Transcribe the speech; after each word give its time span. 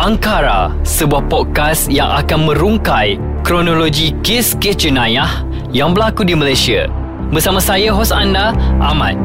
Angkara, 0.00 0.72
sebuah 0.80 1.28
podcast 1.28 1.92
yang 1.92 2.08
akan 2.08 2.48
merungkai 2.48 3.20
kronologi 3.44 4.16
kes-kes 4.24 4.88
jenayah 4.88 5.44
yang 5.76 5.92
berlaku 5.92 6.24
di 6.24 6.32
Malaysia. 6.32 6.88
Bersama 7.28 7.60
saya, 7.60 7.92
hos 7.92 8.08
anda, 8.08 8.56
Ahmad. 8.80 9.20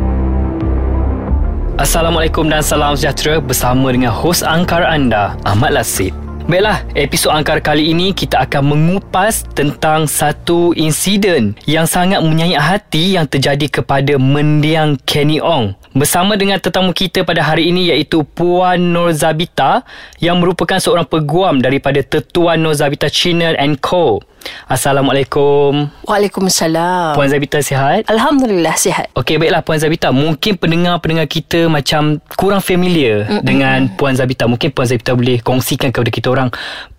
Assalamualaikum 1.79 2.51
dan 2.51 2.59
salam 2.59 2.95
sejahtera 2.95 3.39
bersama 3.39 3.91
dengan 3.91 4.11
hos 4.11 4.43
Angkara 4.43 4.91
anda, 4.91 5.39
Ahmad 5.47 5.79
Lasid. 5.79 6.24
Baiklah, 6.45 6.85
episod 6.93 7.33
Angkar 7.33 7.57
kali 7.57 7.89
ini 7.89 8.13
kita 8.13 8.45
akan 8.45 8.77
mengupas 8.77 9.49
tentang 9.57 10.05
satu 10.05 10.77
insiden 10.77 11.57
yang 11.65 11.89
sangat 11.89 12.21
menyayat 12.21 12.61
hati 12.61 13.17
yang 13.17 13.25
terjadi 13.25 13.81
kepada 13.81 14.21
mendiang 14.21 14.93
Kenny 15.09 15.41
Ong. 15.41 15.73
Bersama 15.97 16.37
dengan 16.37 16.61
tetamu 16.61 16.93
kita 16.93 17.25
pada 17.25 17.41
hari 17.41 17.73
ini 17.73 17.89
iaitu 17.89 18.21
Puan 18.21 18.93
Nur 18.93 19.09
Zabita 19.09 19.81
yang 20.21 20.37
merupakan 20.37 20.77
seorang 20.77 21.09
peguam 21.09 21.65
daripada 21.65 22.05
Tetuan 22.05 22.61
Nur 22.61 22.77
Zabita 22.77 23.09
China 23.09 23.49
and 23.57 23.81
Co. 23.81 24.21
Assalamualaikum. 24.65 25.89
Waalaikumsalam. 26.09 27.13
Puan 27.13 27.29
Zabita 27.29 27.61
sihat? 27.61 28.05
Alhamdulillah 28.09 28.75
sihat. 28.77 29.13
Okey, 29.13 29.37
baiklah 29.37 29.61
Puan 29.61 29.77
Zabita. 29.77 30.09
Mungkin 30.09 30.57
pendengar-pendengar 30.57 31.29
kita 31.29 31.69
macam 31.69 32.17
kurang 32.33 32.61
familiar 32.65 33.29
Mm-mm. 33.29 33.45
dengan 33.45 33.89
Puan 33.93 34.17
Zabita. 34.17 34.49
Mungkin 34.49 34.73
Puan 34.73 34.89
Zabita 34.89 35.13
boleh 35.13 35.41
kongsikan 35.41 35.93
kepada 35.93 36.09
kita 36.09 36.27
orang 36.33 36.49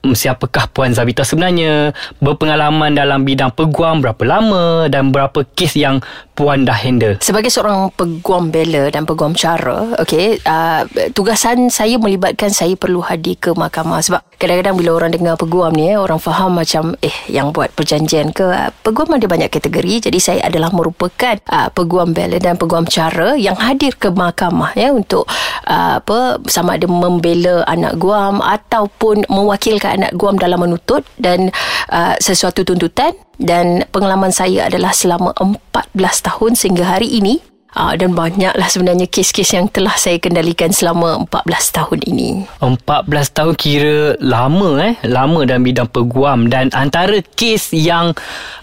mm, 0.06 0.14
siapakah 0.14 0.70
Puan 0.70 0.94
Zabita 0.94 1.26
sebenarnya, 1.26 1.90
berpengalaman 2.22 2.94
dalam 2.94 3.26
bidang 3.26 3.50
peguam 3.50 3.98
berapa 3.98 4.22
lama 4.22 4.86
dan 4.86 5.10
berapa 5.10 5.42
kes 5.54 5.74
yang 5.74 5.98
Puan 6.36 6.68
dah 6.68 6.76
handle. 6.76 7.16
Sebagai 7.24 7.48
seorang 7.48 7.88
peguam 7.96 8.52
bela 8.52 8.92
dan 8.92 9.08
peguam 9.08 9.32
cara, 9.32 9.96
okey, 10.04 10.36
uh, 10.44 10.84
tugasan 11.16 11.72
saya 11.72 11.96
melibatkan 11.96 12.52
saya 12.52 12.76
perlu 12.76 13.00
hadir 13.00 13.40
ke 13.40 13.56
mahkamah 13.56 14.04
sebab 14.04 14.20
kadang-kadang 14.36 14.76
bila 14.76 15.00
orang 15.00 15.10
dengar 15.16 15.40
peguam 15.40 15.72
ni, 15.72 15.92
eh, 15.92 15.96
orang 15.96 16.20
faham 16.20 16.52
macam 16.52 16.92
eh 17.00 17.16
yang 17.36 17.52
buat 17.52 17.68
perjanjian 17.76 18.32
ke 18.32 18.48
uh, 18.48 18.72
peguam 18.80 19.12
ada 19.12 19.28
banyak 19.28 19.52
kategori. 19.52 20.08
Jadi 20.08 20.18
saya 20.18 20.40
adalah 20.48 20.72
merupakan 20.72 21.36
uh, 21.52 21.68
peguam 21.68 22.16
bela 22.16 22.40
dan 22.40 22.56
peguam 22.56 22.88
cara 22.88 23.36
yang 23.36 23.60
hadir 23.60 23.92
ke 24.00 24.08
mahkamah 24.08 24.72
ya 24.72 24.96
untuk 24.96 25.28
uh, 25.68 26.00
apa 26.00 26.40
sama 26.48 26.80
ada 26.80 26.88
membela 26.88 27.60
anak 27.68 28.00
guam 28.00 28.40
ataupun 28.40 29.28
mewakilkan 29.28 30.00
anak 30.00 30.12
guam 30.16 30.40
dalam 30.40 30.64
menuntut 30.64 31.04
dan 31.20 31.52
uh, 31.92 32.16
sesuatu 32.16 32.64
tuntutan. 32.64 33.12
Dan 33.36 33.84
pengalaman 33.92 34.32
saya 34.32 34.64
adalah 34.72 34.96
selama 34.96 35.36
14 35.36 35.92
tahun 36.24 36.56
sehingga 36.56 36.88
hari 36.88 37.20
ini 37.20 37.55
Uh, 37.76 37.92
dan 37.92 38.16
banyaklah 38.16 38.64
sebenarnya 38.72 39.04
kes-kes 39.04 39.52
yang 39.52 39.68
telah 39.68 39.92
saya 40.00 40.16
kendalikan 40.16 40.72
selama 40.72 41.28
14 41.28 41.76
tahun 41.76 41.98
ini. 42.08 42.28
14 42.64 43.36
tahun 43.36 43.52
kira 43.52 44.16
lama 44.16 44.80
eh, 44.80 44.96
lama 45.04 45.44
dalam 45.44 45.60
bidang 45.60 45.84
peguam 45.92 46.48
dan 46.48 46.72
antara 46.72 47.20
kes 47.36 47.76
yang 47.76 48.16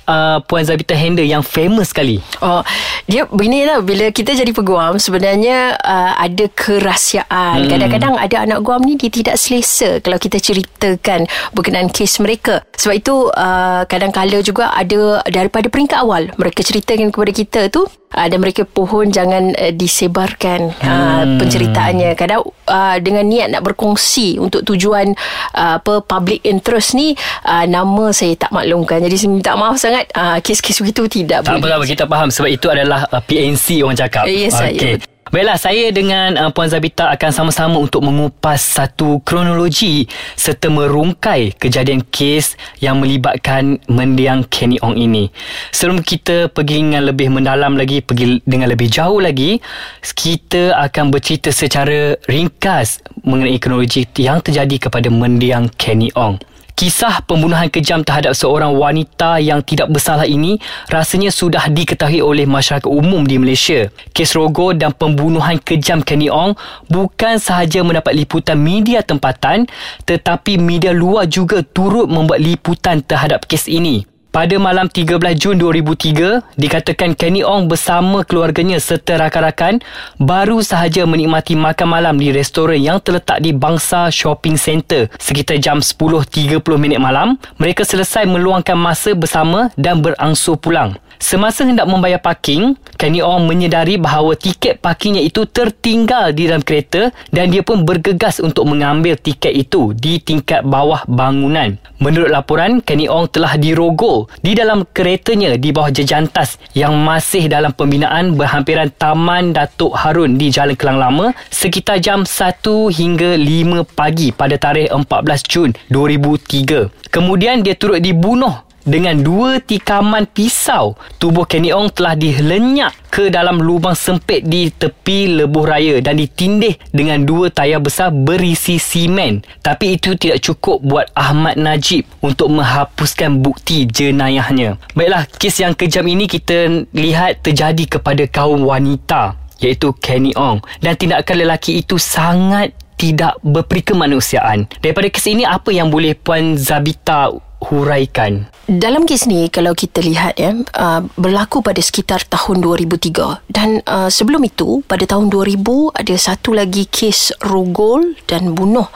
uh, 0.09 0.42
Puan 0.44 0.66
Zabita 0.66 0.97
handle 0.97 1.28
yang 1.28 1.45
famous 1.45 1.94
sekali. 1.94 2.20
Oh, 2.42 2.66
dia 3.05 3.28
beginilah 3.28 3.86
bila 3.86 4.09
kita 4.09 4.33
jadi 4.33 4.52
peguam 4.52 4.97
sebenarnya 4.97 5.77
uh, 5.77 6.14
ada 6.17 6.50
kerahsiaan. 6.52 7.67
Hmm. 7.67 7.70
Kadang-kadang 7.70 8.14
ada 8.17 8.36
anak 8.44 8.59
guam 8.66 8.81
ni 8.83 8.98
dia 8.98 9.11
tidak 9.11 9.38
selesa 9.39 10.02
kalau 10.02 10.17
kita 10.17 10.39
ceritakan 10.39 11.30
berkenaan 11.53 11.94
kes 11.94 12.17
mereka. 12.17 12.66
Sebab 12.75 12.95
itu 12.98 13.16
uh, 13.30 13.86
kadang-kala 13.88 14.42
juga 14.42 14.73
ada 14.73 15.22
daripada 15.30 15.70
peringkat 15.70 16.00
awal 16.02 16.33
mereka 16.36 16.66
ceritakan 16.66 17.14
kepada 17.14 17.31
kita 17.31 17.61
tu 17.70 17.86
uh, 18.14 18.28
dan 18.30 18.38
mereka 18.39 18.64
pohon 18.64 19.09
jangan 19.09 19.53
uh, 19.58 19.73
disebarkan 19.73 20.73
uh, 20.81 21.23
hmm. 21.25 21.38
penceritaannya. 21.42 22.09
Kadang 22.16 22.42
uh, 22.70 22.97
dengan 23.02 23.25
niat 23.28 23.47
nak 23.53 23.66
berkongsi 23.66 24.38
untuk 24.38 24.64
tujuan 24.64 25.14
uh, 25.58 25.81
apa 25.81 26.05
public 26.05 26.45
interest 26.45 26.95
ni 26.95 27.17
uh, 27.45 27.66
nama 27.66 28.14
saya 28.14 28.38
tak 28.38 28.53
maklumkan. 28.53 29.02
Jadi 29.02 29.16
saya 29.17 29.30
minta 29.30 29.52
maaf 29.58 29.77
sangat. 29.77 30.10
Uh, 30.14 30.37
kes-kes 30.43 30.82
begitu 30.83 31.21
tidak 31.21 31.45
tak 31.45 31.58
boleh. 31.58 31.73
apa 31.73 31.86
kita 31.86 32.05
faham 32.05 32.30
sebab 32.30 32.49
itu 32.52 32.67
adalah 32.70 33.05
uh, 33.10 33.21
PNC 33.23 33.82
orang 33.82 33.98
cakap. 33.98 34.26
Yes 34.30 34.54
okay. 34.54 34.98
saya 34.99 35.12
Baiklah, 35.32 35.56
saya 35.56 35.88
dengan 35.95 36.36
uh, 36.36 36.52
Puan 36.52 36.67
Zabita 36.67 37.08
akan 37.16 37.32
sama-sama 37.32 37.80
untuk 37.80 38.04
mengupas 38.04 38.60
satu 38.60 39.23
kronologi 39.23 40.04
serta 40.36 40.67
merungkai 40.67 41.56
kejadian 41.56 42.04
kes 42.11 42.60
yang 42.84 43.00
melibatkan 43.00 43.80
mendiang 43.88 44.44
Kenny 44.52 44.78
Ong 44.84 45.00
ini. 45.00 45.32
Sebelum 45.72 46.04
kita 46.04 46.52
pergi 46.52 46.84
dengan 46.84 47.08
lebih 47.08 47.32
mendalam 47.32 47.80
lagi, 47.80 48.04
pergi 48.04 48.44
dengan 48.44 48.67
lebih 48.67 48.92
jauh 48.92 49.23
lagi, 49.23 49.64
kita 50.04 50.76
akan 50.92 51.10
bercerita 51.10 51.55
secara 51.55 52.20
ringkas 52.28 53.00
mengenai 53.23 53.55
kronologi 53.64 54.04
yang 54.20 54.44
terjadi 54.44 54.92
kepada 54.92 55.08
mendiang 55.08 55.72
Kenny 55.80 56.11
Ong. 56.20 56.52
Kisah 56.73 57.22
pembunuhan 57.30 57.70
kejam 57.70 58.02
terhadap 58.02 58.34
seorang 58.34 58.73
wanita 58.73 59.38
yang 59.38 59.61
tidak 59.61 59.94
bersalah 59.94 60.26
ini 60.26 60.58
rasanya 60.89 61.30
sudah 61.30 61.70
diketahui 61.70 62.20
oleh 62.20 62.50
masyarakat 62.50 62.89
umum 62.89 63.22
di 63.26 63.38
Malaysia. 63.38 63.94
Kes 64.10 64.34
rogo 64.34 64.73
dan 64.73 64.89
pembunuhan 64.94 65.61
kejam 65.61 66.02
Kenny 66.02 66.34
Ong 66.34 66.58
bukan 66.89 67.38
sahaja 67.38 67.86
mendapat 67.86 68.17
liputan 68.17 68.58
media 68.58 69.06
tempatan 69.06 69.70
tetapi 70.10 70.58
media 70.58 70.89
luar 70.89 71.30
juga 71.30 71.61
turut 71.61 72.10
membuat 72.10 72.42
liputan 72.42 73.05
terhadap 73.05 73.45
kes 73.45 73.70
ini. 73.70 74.12
Pada 74.33 74.58
malam 74.58 74.89
13 74.89 75.21
Jun 75.38 75.61
2003, 75.61 76.58
dikatakan 76.58 77.14
Kenny 77.14 77.45
Ong 77.45 77.70
bersama 77.70 78.26
keluarganya 78.26 78.82
serta 78.82 79.21
rakan-rakan 79.21 79.86
baru 80.17 80.58
sahaja 80.66 81.05
menikmati 81.05 81.54
makan 81.54 81.86
malam 81.86 82.17
di 82.17 82.33
restoran 82.33 82.82
yang 82.82 82.98
terletak 82.98 83.45
di 83.45 83.54
Bangsa 83.54 84.10
Shopping 84.10 84.58
Centre 84.58 85.14
sekitar 85.22 85.61
jam 85.61 85.86
10.30 85.86 86.66
minit 86.82 86.98
malam. 86.98 87.38
Mereka 87.61 87.86
selesai 87.86 88.26
meluangkan 88.26 88.73
masa 88.73 89.14
bersama 89.14 89.70
dan 89.77 90.02
berangsur 90.02 90.58
pulang. 90.58 90.98
Semasa 91.23 91.64
hendak 91.64 91.88
membayar 91.88 92.20
parking, 92.20 92.76
Kenny 93.00 93.23
Ong 93.23 93.48
menyedari 93.48 93.95
bahawa 93.95 94.36
tiket 94.36 94.84
parkingnya 94.84 95.23
itu 95.23 95.48
tertinggal 95.48 96.36
di 96.36 96.52
dalam 96.52 96.60
kereta 96.60 97.16
dan 97.32 97.48
dia 97.48 97.64
pun 97.64 97.88
bergegas 97.88 98.44
untuk 98.44 98.67
mengambil 98.67 99.16
tiket 99.16 99.56
itu 99.56 99.95
di 99.95 100.20
tingkat 100.20 100.67
bawah 100.67 101.08
bangunan. 101.08 101.80
Menurut 102.04 102.28
laporan, 102.28 102.84
Kenny 102.84 103.08
Ong 103.08 103.32
telah 103.32 103.56
dirogol 103.56 104.28
di 104.44 104.52
dalam 104.52 104.84
keretanya 104.84 105.56
di 105.56 105.72
bawah 105.72 105.95
jejantas 105.95 106.60
yang 106.76 106.92
masih 107.00 107.48
dalam 107.48 107.72
pembinaan 107.72 108.36
berhampiran 108.36 108.92
Taman 108.92 109.55
Datuk 109.55 109.95
Harun 109.95 110.36
di 110.36 110.52
Jalan 110.52 110.76
Kelang 110.76 111.00
Lama 111.00 111.32
sekitar 111.48 112.04
jam 112.04 112.28
1 112.28 112.67
hingga 113.00 113.40
5 113.40 113.95
pagi 113.95 114.36
pada 114.36 114.60
tarikh 114.60 114.92
14 114.92 115.08
Jun 115.48 115.72
2003. 115.88 116.92
Kemudian 117.08 117.64
dia 117.64 117.80
turut 117.80 118.04
dibunuh 118.04 118.73
dengan 118.83 119.16
dua 119.16 119.64
tikaman 119.64 120.27
pisau, 120.27 120.99
tubuh 121.16 121.48
Kenny 121.48 121.71
Ong 121.71 121.88
telah 121.92 122.20
dilenyak 122.20 122.92
ke 123.08 123.32
dalam 123.32 123.64
lubang 123.64 123.95
sempit 123.95 124.44
di 124.44 124.67
tepi 124.67 125.39
lebuh 125.39 125.64
raya 125.64 126.04
dan 126.04 126.20
ditindih 126.20 126.76
dengan 126.92 127.23
dua 127.23 127.48
tayar 127.48 127.80
besar 127.80 128.12
berisi 128.12 128.75
simen. 128.75 129.39
Tapi 129.63 129.95
itu 129.95 130.19
tidak 130.19 130.44
cukup 130.44 130.83
buat 130.83 131.07
Ahmad 131.16 131.56
Najib 131.56 132.04
untuk 132.19 132.51
menghapuskan 132.51 133.39
bukti 133.39 133.88
jenayahnya. 133.88 134.75
Baiklah, 134.92 135.31
kes 135.31 135.63
yang 135.63 135.74
kejam 135.74 136.04
ini 136.04 136.27
kita 136.27 136.83
lihat 136.92 137.39
terjadi 137.39 138.00
kepada 138.00 138.27
kaum 138.27 138.68
wanita 138.68 139.39
iaitu 139.63 139.95
Kenny 140.04 140.36
Ong 140.36 140.60
dan 140.83 141.00
tindakan 141.00 141.39
lelaki 141.39 141.80
itu 141.80 141.95
sangat 141.95 142.75
tidak 143.00 143.36
berperikemanusiaan. 143.44 144.69
Daripada 144.80 145.07
kes 145.12 145.27
ini 145.27 145.44
apa 145.44 145.75
yang 145.75 145.92
boleh 145.92 146.16
Puan 146.16 146.56
Zabita 146.56 147.31
huraikan? 147.63 148.47
Dalam 148.63 149.03
kes 149.03 149.27
ni 149.27 149.51
kalau 149.51 149.75
kita 149.75 150.00
lihat 150.00 150.39
ya 150.39 150.56
uh, 150.56 151.01
berlaku 151.19 151.59
pada 151.59 151.83
sekitar 151.83 152.24
tahun 152.31 152.63
2003 152.63 153.51
dan 153.51 153.83
uh, 153.83 154.07
sebelum 154.07 154.39
itu 154.47 154.79
pada 154.88 155.03
tahun 155.03 155.27
2000 155.27 155.59
ada 155.91 156.15
satu 156.15 156.56
lagi 156.56 156.88
kes 156.88 157.35
rogol 157.44 158.15
dan 158.24 158.56
bunuh 158.56 158.88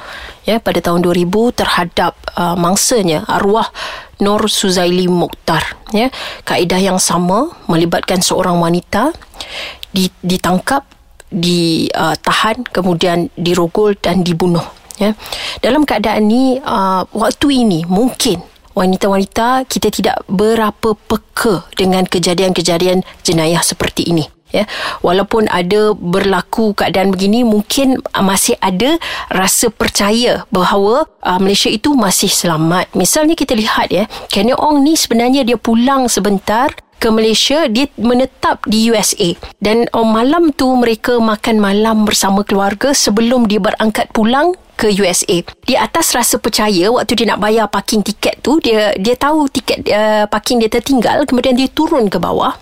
ya 0.48 0.64
pada 0.64 0.80
tahun 0.80 1.04
2000 1.04 1.60
terhadap 1.60 2.16
uh, 2.40 2.56
mangsanya 2.56 3.28
arwah 3.28 3.68
Nur 4.18 4.48
Suzaili 4.50 5.06
Mokhtar 5.12 5.78
ya. 5.94 6.10
Kaedah 6.48 6.80
yang 6.80 6.98
sama 6.98 7.52
melibatkan 7.68 8.24
seorang 8.24 8.58
wanita 8.58 9.14
ditangkap 10.24 10.88
ditahan 11.28 12.58
uh, 12.64 12.68
kemudian 12.72 13.28
dirogol 13.36 13.94
dan 14.00 14.24
dibunuh 14.24 14.64
ya. 14.96 15.14
Dalam 15.60 15.84
keadaan 15.84 16.32
ni 16.32 16.58
uh, 16.64 17.04
waktu 17.12 17.68
ini 17.68 17.84
mungkin 17.86 18.42
wanita-wanita 18.78 19.66
kita 19.66 19.90
tidak 19.90 20.22
berapa 20.30 20.94
peka 20.94 21.66
dengan 21.74 22.06
kejadian-kejadian 22.06 23.02
jenayah 23.26 23.66
seperti 23.66 24.06
ini 24.06 24.30
ya. 24.54 24.70
Walaupun 25.02 25.50
ada 25.50 25.98
berlaku 25.98 26.78
keadaan 26.78 27.10
begini 27.10 27.42
mungkin 27.42 27.98
masih 28.14 28.56
ada 28.62 29.02
rasa 29.34 29.74
percaya 29.74 30.46
bahawa 30.54 31.10
uh, 31.26 31.40
Malaysia 31.42 31.72
itu 31.74 31.98
masih 31.98 32.30
selamat. 32.30 32.94
Misalnya 32.94 33.34
kita 33.34 33.58
lihat 33.58 33.90
ya 33.90 34.06
Kenny 34.30 34.54
Ong 34.54 34.86
ni 34.86 34.94
sebenarnya 34.94 35.42
dia 35.42 35.58
pulang 35.58 36.06
sebentar 36.08 36.72
ke 36.98 37.14
Malaysia 37.14 37.70
dia 37.70 37.86
menetap 37.98 38.66
di 38.66 38.90
USA 38.90 39.38
dan 39.62 39.86
oh, 39.94 40.02
malam 40.02 40.50
tu 40.50 40.66
mereka 40.74 41.22
makan 41.22 41.62
malam 41.62 42.10
bersama 42.10 42.42
keluarga 42.42 42.90
sebelum 42.90 43.46
dia 43.46 43.62
berangkat 43.62 44.10
pulang 44.10 44.58
ke 44.78 44.94
USA. 44.94 45.42
Di 45.66 45.74
atas 45.74 46.14
rasa 46.14 46.38
percaya 46.38 46.94
waktu 46.94 47.18
dia 47.18 47.34
nak 47.34 47.42
bayar 47.42 47.66
parking 47.68 48.06
tiket 48.06 48.40
tu 48.46 48.62
dia 48.62 48.94
dia 48.96 49.18
tahu 49.18 49.50
tiket 49.50 49.84
uh, 49.90 50.26
parking 50.30 50.62
dia 50.62 50.70
tertinggal 50.70 51.26
kemudian 51.26 51.58
dia 51.58 51.68
turun 51.68 52.08
ke 52.08 52.22
bawah 52.22 52.54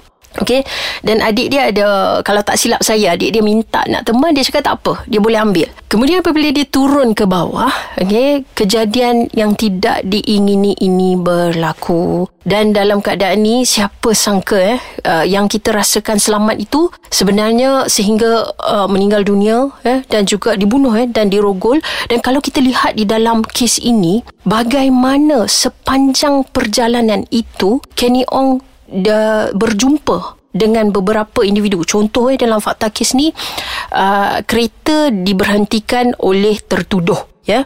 Okey? 0.42 0.68
Dan 1.00 1.24
adik 1.24 1.48
dia 1.48 1.72
ada 1.72 2.20
kalau 2.26 2.44
tak 2.44 2.60
silap 2.60 2.84
saya 2.84 3.16
adik 3.16 3.32
dia 3.32 3.40
minta 3.40 3.84
nak 3.88 4.04
teman 4.04 4.36
dia 4.36 4.44
cakap 4.44 4.64
tak 4.68 4.76
apa 4.84 4.94
dia 5.08 5.24
boleh 5.24 5.40
ambil. 5.40 5.68
Kemudian 5.88 6.20
apabila 6.20 6.52
dia 6.52 6.68
turun 6.68 7.16
ke 7.16 7.24
bawah 7.24 7.72
okey 8.02 8.44
kejadian 8.52 9.32
yang 9.32 9.56
tidak 9.56 10.04
diingini 10.04 10.76
ini 10.84 11.16
berlaku. 11.16 12.28
Dan 12.46 12.78
dalam 12.78 13.02
keadaan 13.02 13.42
ni 13.42 13.66
siapa 13.66 14.14
sangka 14.14 14.58
eh 14.60 14.80
uh, 15.08 15.26
yang 15.26 15.50
kita 15.50 15.74
rasakan 15.74 16.22
selamat 16.22 16.62
itu 16.62 16.94
sebenarnya 17.10 17.90
sehingga 17.90 18.46
uh, 18.62 18.86
meninggal 18.86 19.26
dunia 19.26 19.74
eh 19.82 20.06
dan 20.06 20.30
juga 20.30 20.54
dibunuh 20.54 20.94
eh 20.94 21.10
dan 21.10 21.34
dirogol. 21.34 21.82
Dan 22.06 22.22
kalau 22.22 22.44
kita 22.44 22.62
lihat 22.62 23.00
di 23.00 23.08
dalam 23.10 23.42
kes 23.42 23.82
ini 23.82 24.22
bagaimana 24.46 25.50
sepanjang 25.50 26.46
perjalanan 26.54 27.26
itu 27.34 27.82
Kenny 27.98 28.22
Ong 28.30 28.62
dah 28.90 29.52
berjumpa 29.54 30.40
dengan 30.56 30.88
beberapa 30.90 31.44
individu. 31.44 31.84
Contoh 31.84 32.32
eh, 32.32 32.40
dalam 32.40 32.64
fakta 32.64 32.88
kes 32.88 33.12
ni, 33.12 33.36
uh, 33.92 34.40
kereta 34.48 35.12
diberhentikan 35.12 36.16
oleh 36.24 36.56
tertuduh. 36.64 37.28
Ya, 37.46 37.62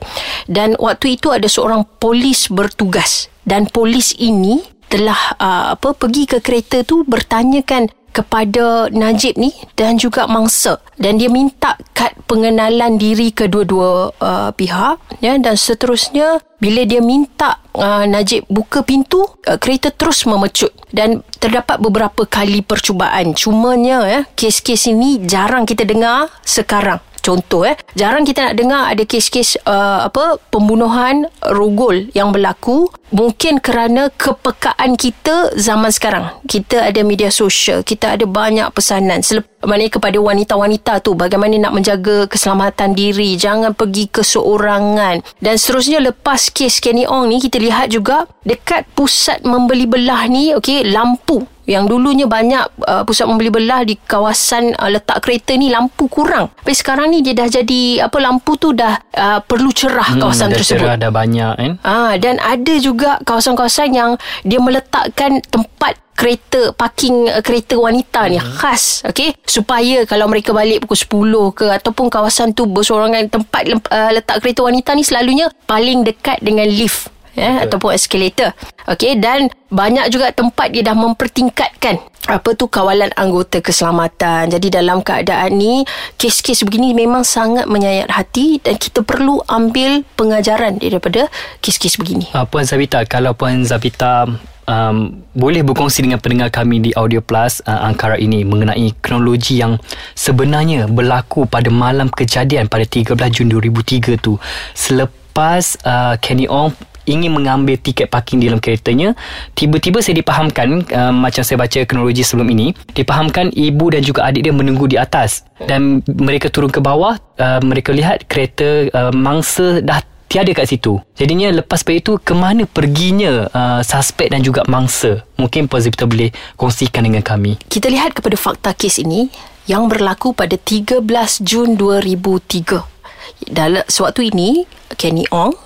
dan 0.52 0.76
waktu 0.76 1.16
itu 1.16 1.32
ada 1.32 1.48
seorang 1.48 1.88
polis 2.04 2.52
bertugas 2.52 3.32
dan 3.48 3.64
polis 3.64 4.12
ini 4.20 4.60
telah 4.92 5.40
uh, 5.40 5.80
apa 5.80 5.96
pergi 5.96 6.28
ke 6.28 6.44
kereta 6.44 6.84
tu 6.84 7.08
bertanyakan 7.08 7.88
kepada 8.12 8.90
Najib 8.94 9.38
ni 9.40 9.54
dan 9.74 9.98
juga 9.98 10.26
mangsa. 10.26 10.82
Dan 11.00 11.16
dia 11.16 11.32
minta 11.32 11.80
kad 11.96 12.12
pengenalan 12.28 13.00
diri 13.00 13.32
kedua-dua 13.32 14.14
uh, 14.20 14.50
pihak 14.54 15.00
ya. 15.24 15.40
Dan 15.40 15.56
seterusnya 15.56 16.44
bila 16.60 16.84
dia 16.84 17.00
minta 17.00 17.64
uh, 17.74 18.04
Najib 18.06 18.46
buka 18.52 18.84
pintu 18.84 19.24
uh, 19.24 19.58
kereta 19.58 19.90
terus 19.90 20.28
memecut. 20.28 20.72
Dan 20.90 21.22
terdapat 21.40 21.80
beberapa 21.80 22.28
kali 22.28 22.62
percubaan. 22.62 23.34
Cumanya 23.34 24.06
ya 24.06 24.22
kes-kes 24.36 24.92
ini 24.92 25.24
jarang 25.24 25.64
kita 25.64 25.86
dengar 25.88 26.28
sekarang 26.44 27.00
Contoh 27.20 27.68
eh, 27.68 27.76
jarang 27.94 28.24
kita 28.24 28.52
nak 28.52 28.56
dengar 28.58 28.82
ada 28.90 29.04
kes-kes 29.04 29.60
uh, 29.68 30.08
apa 30.08 30.40
pembunuhan 30.50 31.28
rogol 31.52 32.08
yang 32.16 32.32
berlaku 32.32 32.90
mungkin 33.12 33.60
kerana 33.60 34.10
kepekaan 34.14 34.96
kita 34.96 35.54
zaman 35.58 35.92
sekarang. 35.92 36.32
Kita 36.46 36.88
ada 36.90 37.02
media 37.04 37.30
sosial, 37.34 37.84
kita 37.84 38.16
ada 38.18 38.26
banyak 38.26 38.70
pesanan. 38.72 39.22
Selep- 39.22 39.59
Maknanya 39.60 39.92
kepada 39.92 40.18
wanita-wanita 40.18 40.94
tu 41.04 41.20
bagaimana 41.20 41.60
nak 41.60 41.76
menjaga 41.76 42.32
keselamatan 42.32 42.96
diri, 42.96 43.36
jangan 43.36 43.76
pergi 43.76 44.08
ke 44.08 44.24
seorangan. 44.24 45.20
Dan 45.44 45.60
seterusnya 45.60 46.00
lepas 46.00 46.48
kes 46.52 46.80
Kenny 46.80 47.04
Ong 47.04 47.28
ni 47.28 47.44
kita 47.44 47.60
lihat 47.60 47.92
juga 47.92 48.24
dekat 48.48 48.88
pusat 48.96 49.44
membeli 49.44 49.84
belah 49.84 50.26
ni 50.32 50.56
okey 50.56 50.88
lampu 50.90 51.44
yang 51.70 51.86
dulunya 51.86 52.26
banyak 52.26 52.66
uh, 52.82 53.06
pusat 53.06 53.30
membeli 53.30 53.54
belah 53.54 53.86
di 53.86 53.94
kawasan 53.94 54.74
uh, 54.74 54.90
letak 54.90 55.22
kereta 55.22 55.54
ni 55.54 55.70
lampu 55.70 56.10
kurang. 56.10 56.50
Tapi 56.66 56.74
sekarang 56.74 57.14
ni 57.14 57.22
dia 57.22 57.38
dah 57.38 57.46
jadi 57.46 58.10
apa 58.10 58.18
lampu 58.18 58.58
tu 58.58 58.74
dah 58.74 58.98
uh, 59.14 59.40
perlu 59.46 59.70
cerah 59.70 60.18
hmm, 60.18 60.22
kawasan 60.24 60.50
dah 60.50 60.58
tersebut. 60.58 60.82
Cerah 60.82 60.96
dah 60.98 61.12
banyak 61.14 61.54
kan. 61.62 61.72
Ah 61.86 62.18
dan 62.18 62.42
ada 62.42 62.74
juga 62.82 63.22
kawasan-kawasan 63.22 63.94
yang 63.94 64.18
dia 64.42 64.58
meletakkan 64.58 65.46
tempat 65.46 66.02
kereta 66.20 66.76
parking 66.76 67.32
uh, 67.32 67.40
kereta 67.40 67.80
wanita 67.80 68.28
ni 68.28 68.36
hmm. 68.36 68.60
khas 68.60 69.08
okey 69.08 69.32
supaya 69.48 70.04
kalau 70.04 70.28
mereka 70.28 70.52
balik 70.52 70.84
pukul 70.84 71.32
10 71.56 71.56
ke 71.56 71.66
ataupun 71.80 72.12
kawasan 72.12 72.52
tu 72.52 72.68
bersorangan 72.68 73.32
tempat 73.32 73.64
uh, 73.88 74.12
letak 74.12 74.44
kereta 74.44 74.68
wanita 74.68 74.92
ni 75.00 75.08
selalunya 75.08 75.48
paling 75.64 76.04
dekat 76.04 76.44
dengan 76.44 76.68
lift 76.68 77.08
ya 77.40 77.64
ataupun 77.66 77.96
eskalator. 77.96 78.52
Okey 78.90 79.16
dan 79.22 79.48
banyak 79.70 80.10
juga 80.10 80.34
tempat 80.34 80.74
dia 80.74 80.82
dah 80.82 80.98
mempertingkatkan 80.98 82.02
apa 82.28 82.50
tu 82.58 82.68
kawalan 82.68 83.10
anggota 83.16 83.64
keselamatan. 83.64 84.52
Jadi 84.52 84.68
dalam 84.70 85.02
keadaan 85.02 85.56
ni 85.56 85.86
kes-kes 86.20 86.68
begini 86.68 86.92
memang 86.92 87.24
sangat 87.24 87.66
menyayat 87.66 88.12
hati 88.12 88.60
dan 88.60 88.76
kita 88.76 89.02
perlu 89.06 89.42
ambil 89.48 90.04
pengajaran 90.20 90.78
daripada 90.78 91.32
kes-kes 91.64 91.96
begini. 91.96 92.28
Uh, 92.36 92.46
Puan 92.46 92.66
Zabita, 92.68 93.06
kalau 93.08 93.32
Puan 93.34 93.64
Zabita 93.64 94.28
um, 94.70 95.26
boleh 95.34 95.66
berkongsi 95.66 96.06
dengan 96.06 96.22
pendengar 96.22 96.54
kami 96.54 96.78
di 96.78 96.94
Audio 96.94 97.26
Plus 97.26 97.66
uh, 97.66 97.90
Angkara 97.90 98.22
ini 98.22 98.46
mengenai 98.46 98.94
kronologi 99.02 99.58
yang 99.58 99.82
sebenarnya 100.14 100.86
berlaku 100.86 101.50
pada 101.50 101.74
malam 101.74 102.14
kejadian 102.14 102.70
pada 102.70 102.86
13 102.86 103.18
Jun 103.34 103.50
2003 103.50 104.22
tu. 104.22 104.38
Selepas 104.78 105.82
uh, 105.82 106.14
Kenny 106.22 106.46
Ong 106.46 106.72
ingin 107.10 107.34
mengambil 107.34 107.74
tiket 107.82 108.06
parking 108.14 108.38
di 108.38 108.46
dalam 108.46 108.62
keretanya 108.62 109.18
tiba-tiba 109.58 109.98
saya 109.98 110.22
dipahamkan 110.22 110.86
uh, 110.94 111.10
macam 111.10 111.42
saya 111.42 111.58
baca 111.58 111.82
kronologi 111.82 112.22
sebelum 112.22 112.46
ini 112.54 112.78
dipahamkan 112.94 113.50
ibu 113.50 113.90
dan 113.90 114.06
juga 114.06 114.30
adik 114.30 114.46
dia 114.46 114.54
menunggu 114.54 114.86
di 114.86 115.02
atas. 115.02 115.42
Dan 115.60 116.06
mereka 116.06 116.54
turun 116.54 116.70
ke 116.70 116.78
bawah 116.80 117.18
uh, 117.42 117.60
mereka 117.66 117.92
lihat 117.92 118.30
kereta 118.30 118.88
uh, 118.94 119.12
mangsa 119.12 119.82
dah 119.82 120.06
tiada 120.30 120.54
kat 120.54 120.70
situ. 120.70 121.02
Jadinya 121.18 121.50
lepas 121.50 121.82
pada 121.82 121.98
itu 121.98 122.22
ke 122.22 122.38
mana 122.38 122.70
perginya 122.70 123.50
uh, 123.50 123.82
suspek 123.82 124.30
dan 124.30 124.46
juga 124.46 124.62
mangsa? 124.70 125.26
Mungkin 125.42 125.66
Puan 125.66 125.82
Zipta 125.82 126.06
boleh 126.06 126.30
kongsikan 126.56 127.04
dengan 127.04 127.26
kami. 127.26 127.58
Kita 127.66 127.90
lihat 127.90 128.14
kepada 128.14 128.38
fakta 128.38 128.78
kes 128.78 129.02
ini 129.02 129.28
yang 129.66 129.90
berlaku 129.90 130.38
pada 130.38 130.56
13 130.56 131.02
Jun 131.42 131.76
2003. 131.76 133.50
Dalam 133.50 133.84
sewaktu 133.90 134.30
ini 134.30 134.70
Kenny 134.96 135.26
Ong 135.34 135.58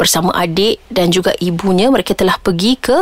bersama 0.00 0.32
adik 0.32 0.80
dan 0.88 1.12
juga 1.12 1.36
ibunya 1.36 1.92
mereka 1.92 2.16
telah 2.16 2.40
pergi 2.40 2.76
ke 2.80 2.96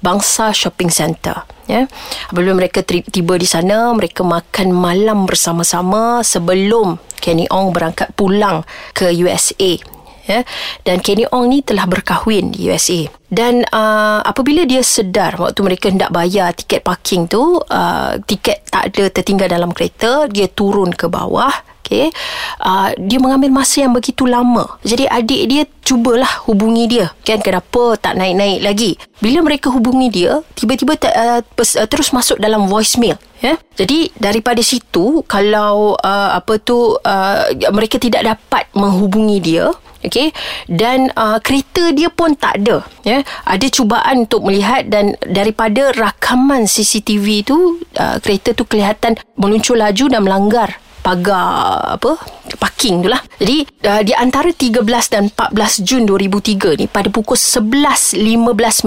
Bangsa 0.00 0.52
Shopping 0.52 0.92
Center 0.92 1.44
ya. 1.64 1.88
Apabila 2.30 2.54
mereka 2.56 2.84
tiba 2.84 3.34
di 3.40 3.48
sana 3.48 3.90
mereka 3.96 4.22
makan 4.22 4.70
malam 4.70 5.24
bersama-sama 5.24 6.20
sebelum 6.22 7.00
Kenny 7.18 7.48
Ong 7.48 7.72
berangkat 7.72 8.12
pulang 8.14 8.62
ke 8.92 9.10
USA 9.16 9.95
ya 10.26 10.42
dan 10.82 11.00
Kenny 11.00 11.24
Ong 11.30 11.48
ni 11.50 11.62
telah 11.62 11.86
berkahwin 11.86 12.52
di 12.52 12.68
USA 12.70 13.06
dan 13.30 13.66
uh, 13.70 14.20
apabila 14.22 14.66
dia 14.66 14.82
sedar 14.82 15.38
waktu 15.38 15.60
mereka 15.62 15.90
hendak 15.90 16.10
bayar 16.10 16.54
tiket 16.54 16.82
parking 16.82 17.30
tu 17.30 17.58
uh, 17.58 18.12
tiket 18.26 18.66
tak 18.70 18.94
ada 18.94 19.10
tertinggal 19.10 19.50
dalam 19.50 19.70
kereta 19.70 20.26
dia 20.26 20.50
turun 20.50 20.90
ke 20.92 21.06
bawah 21.06 21.76
Okay. 21.86 22.10
Uh, 22.58 22.90
dia 22.98 23.22
mengambil 23.22 23.62
masa 23.62 23.86
yang 23.86 23.94
begitu 23.94 24.26
lama. 24.26 24.66
Jadi 24.82 25.06
adik 25.06 25.42
dia 25.46 25.62
cubalah 25.86 26.42
hubungi 26.50 26.90
dia. 26.90 27.14
Kan 27.22 27.38
kenapa 27.38 27.94
tak 27.94 28.18
naik-naik 28.18 28.58
lagi. 28.58 28.98
Bila 29.22 29.38
mereka 29.46 29.70
hubungi 29.70 30.10
dia, 30.10 30.42
tiba-tiba 30.58 30.98
uh, 30.98 31.46
pers- 31.54 31.78
uh, 31.78 31.86
terus 31.86 32.10
masuk 32.10 32.42
dalam 32.42 32.66
voicemail. 32.66 33.14
Ya? 33.38 33.54
Jadi 33.78 34.10
daripada 34.18 34.58
situ, 34.66 35.22
kalau 35.30 35.94
uh, 35.94 36.30
apa 36.34 36.58
tu 36.58 36.98
uh, 36.98 37.42
mereka 37.70 38.02
tidak 38.02 38.34
dapat 38.34 38.66
menghubungi 38.74 39.38
dia, 39.38 39.70
Okay. 40.06 40.30
Dan 40.70 41.10
uh, 41.14 41.42
kereta 41.42 41.90
dia 41.90 42.08
pun 42.08 42.38
tak 42.38 42.62
ada. 42.64 42.86
Ya. 43.02 43.26
Ada 43.44 43.66
cubaan 43.70 44.30
untuk 44.30 44.46
melihat 44.46 44.86
dan 44.86 45.18
daripada 45.26 45.90
rakaman 45.92 46.64
CCTV 46.64 47.42
tu, 47.42 47.82
uh, 47.98 48.16
kereta 48.22 48.54
tu 48.54 48.62
kelihatan 48.64 49.18
meluncur 49.34 49.74
laju 49.74 50.04
dan 50.06 50.22
melanggar 50.22 50.85
pagar 51.06 51.94
apa 51.94 52.18
parking 52.58 53.06
tu 53.06 53.08
lah. 53.14 53.22
Jadi 53.38 53.62
uh, 53.86 54.02
di 54.02 54.10
antara 54.10 54.50
13 54.50 54.82
dan 55.06 55.30
14 55.30 55.86
Jun 55.86 56.02
2003 56.10 56.82
ni 56.82 56.86
pada 56.90 57.06
pukul 57.14 57.38
11.15 57.38 58.18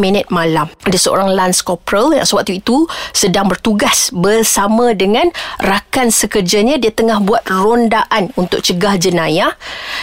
minit 0.04 0.28
malam 0.28 0.68
ada 0.84 0.98
seorang 1.00 1.32
Lance 1.32 1.64
Corporal 1.64 2.20
yang 2.20 2.28
sewaktu 2.28 2.60
itu 2.60 2.84
sedang 3.16 3.48
bertugas 3.48 4.12
bersama 4.12 4.92
dengan 4.92 5.32
rakan 5.64 6.12
sekerjanya 6.12 6.76
dia 6.76 6.92
tengah 6.92 7.24
buat 7.24 7.48
rondaan 7.48 8.36
untuk 8.36 8.60
cegah 8.60 9.00
jenayah 9.00 9.56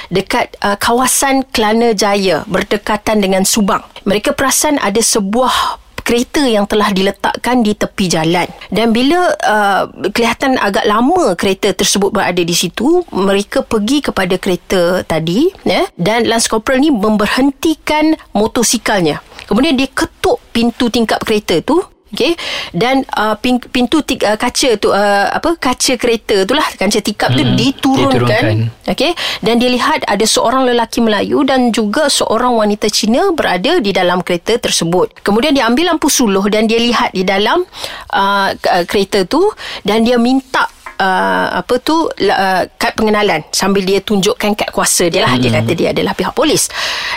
dekat 0.08 0.56
uh, 0.64 0.80
kawasan 0.80 1.44
Kelana 1.52 1.92
Jaya 1.92 2.48
berdekatan 2.48 3.20
dengan 3.20 3.44
Subang. 3.44 3.84
Mereka 4.08 4.32
perasan 4.32 4.80
ada 4.80 5.02
sebuah 5.02 5.85
kereta 6.06 6.46
yang 6.46 6.70
telah 6.70 6.94
diletakkan 6.94 7.66
di 7.66 7.74
tepi 7.74 8.06
jalan. 8.06 8.46
Dan 8.70 8.94
bila 8.94 9.34
uh, 9.42 9.90
kelihatan 10.14 10.54
agak 10.62 10.86
lama 10.86 11.34
kereta 11.34 11.74
tersebut 11.74 12.14
berada 12.14 12.38
di 12.38 12.54
situ 12.54 13.02
mereka 13.10 13.66
pergi 13.66 14.06
kepada 14.06 14.38
kereta 14.38 15.02
tadi 15.02 15.50
ya. 15.66 15.90
Dan 15.98 16.30
Lance 16.30 16.46
Corporal 16.46 16.78
ni 16.78 16.94
memberhentikan 16.94 18.14
motosikalnya 18.30 19.18
kemudian 19.46 19.78
dia 19.78 19.88
ketuk 19.88 20.42
pintu 20.50 20.90
tingkap 20.90 21.22
kereta 21.22 21.62
tu 21.62 21.80
okey. 22.12 22.32
Dan 22.70 23.02
uh, 23.16 23.34
pintu 23.42 24.02
uh, 24.02 24.36
kaca 24.38 24.70
tu 24.78 24.92
uh, 24.92 25.26
apa 25.32 25.56
kaca 25.56 25.94
kereta 25.98 26.44
tu 26.44 26.52
lah. 26.54 26.66
Kaca 26.76 26.98
tikap 27.00 27.32
hmm, 27.32 27.38
tu 27.38 27.42
diturunkan, 27.56 28.12
diturunkan. 28.12 28.54
okey. 28.92 29.12
Dan 29.42 29.58
dia 29.58 29.70
lihat 29.72 30.04
ada 30.06 30.24
seorang 30.26 30.68
lelaki 30.68 31.02
Melayu 31.02 31.42
dan 31.42 31.72
juga 31.72 32.06
seorang 32.06 32.54
wanita 32.54 32.86
Cina 32.92 33.32
berada 33.32 33.80
di 33.80 33.90
dalam 33.90 34.20
kereta 34.20 34.60
tersebut. 34.60 35.24
Kemudian 35.24 35.56
dia 35.56 35.66
ambil 35.66 35.96
lampu 35.96 36.12
suluh 36.12 36.44
dan 36.52 36.68
dia 36.68 36.78
lihat 36.78 37.16
di 37.16 37.24
dalam 37.24 37.64
uh, 38.12 38.48
kereta 38.86 39.24
tu. 39.24 39.42
Dan 39.82 40.04
dia 40.04 40.20
minta 40.20 40.75
uh, 40.98 41.60
apa 41.60 41.74
tu 41.80 42.08
uh, 42.08 42.62
kad 42.76 42.92
pengenalan 42.96 43.44
sambil 43.52 43.84
dia 43.84 44.00
tunjukkan 44.00 44.56
kad 44.56 44.70
kuasa 44.72 45.08
dia 45.12 45.24
lah. 45.24 45.36
Hmm. 45.36 45.42
dia 45.42 45.50
kata 45.60 45.72
dia 45.72 45.88
adalah 45.92 46.12
pihak 46.16 46.32
polis. 46.32 46.68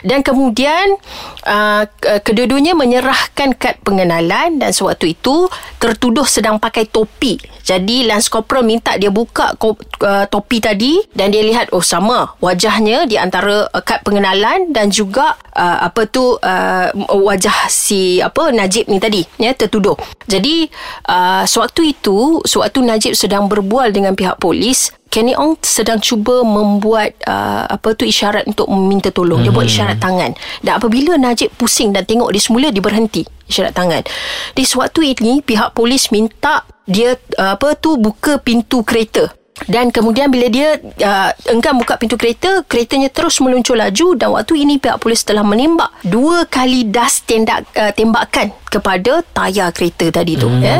Dan 0.03 0.23
kemudian 0.23 0.95
uh, 1.47 1.83
kedua-duanya 1.99 2.75
menyerahkan 2.75 3.55
kad 3.55 3.79
pengenalan 3.83 4.59
dan 4.59 4.71
sewaktu 4.71 5.15
itu 5.15 5.47
tertuduh 5.79 6.27
sedang 6.27 6.59
pakai 6.59 6.87
topi. 6.87 7.39
Jadi 7.63 8.09
Lance 8.09 8.33
Corporal 8.33 8.65
minta 8.65 8.97
dia 8.97 9.13
buka 9.13 9.53
uh, 9.53 10.25
topi 10.25 10.57
tadi 10.57 10.97
dan 11.13 11.29
dia 11.29 11.45
lihat 11.45 11.69
oh 11.69 11.85
sama 11.85 12.33
wajahnya 12.41 13.05
di 13.05 13.13
antara 13.13 13.69
uh, 13.69 13.83
kad 13.85 14.01
pengenalan 14.01 14.73
dan 14.73 14.89
juga 14.89 15.37
uh, 15.53 15.85
apa 15.85 16.09
tu 16.09 16.35
uh, 16.35 16.87
wajah 17.13 17.69
si 17.69 18.17
apa 18.19 18.49
Najib 18.49 18.89
ni 18.89 18.97
tadi 18.97 19.21
ya 19.37 19.53
tertuduh. 19.53 19.95
Jadi 20.25 20.65
uh, 21.05 21.45
sewaktu 21.45 21.93
itu 21.93 22.41
sewaktu 22.41 22.79
Najib 22.81 23.13
sedang 23.13 23.45
ber 23.45 23.61
berbual 23.69 23.93
dengan 23.93 24.17
pihak 24.17 24.41
polis 24.41 24.89
Kenny 25.13 25.37
Ong 25.37 25.57
sedang 25.61 26.01
cuba 26.01 26.41
membuat 26.41 27.13
uh, 27.29 27.69
apa 27.69 27.97
tu 27.97 28.05
isyarat 28.05 28.45
untuk 28.45 28.69
meminta 28.69 29.09
tolong. 29.09 29.41
Dia 29.41 29.49
hmm. 29.49 29.57
buat 29.57 29.65
isyarat 29.65 29.97
tangan. 29.97 30.37
Dan 30.61 30.77
apabila 30.77 31.17
Najib 31.17 31.49
pusing 31.57 31.89
dan 31.89 32.05
tengok 32.05 32.29
dia 32.29 32.41
semula 32.41 32.69
dia 32.69 32.77
berhenti 32.77 33.25
isyarat 33.49 33.73
tangan. 33.73 34.05
Di 34.53 34.61
sewaktu 34.61 35.17
ini 35.17 35.41
pihak 35.41 35.73
polis 35.73 36.13
minta 36.13 36.61
dia 36.85 37.17
uh, 37.41 37.57
apa 37.57 37.73
tu 37.77 37.97
buka 37.97 38.37
pintu 38.37 38.85
kereta 38.85 39.33
dan 39.67 39.91
kemudian 39.91 40.31
bila 40.31 40.47
dia 40.47 40.79
uh, 40.79 41.29
enggan 41.51 41.75
buka 41.75 41.99
pintu 41.99 42.15
kereta 42.15 42.63
keretanya 42.69 43.11
terus 43.11 43.41
meluncur 43.43 43.75
laju 43.75 44.15
dan 44.15 44.31
waktu 44.31 44.63
ini 44.63 44.79
pihak 44.79 45.01
polis 45.01 45.25
telah 45.25 45.43
menembak 45.43 45.91
dua 46.05 46.47
kali 46.47 46.87
das 46.87 47.25
tendak, 47.27 47.67
uh, 47.75 47.91
tembakan 47.91 48.55
kepada 48.69 49.25
tayar 49.35 49.73
kereta 49.75 50.13
tadi 50.13 50.39
tu 50.39 50.47
hmm. 50.47 50.61
ya 50.61 50.77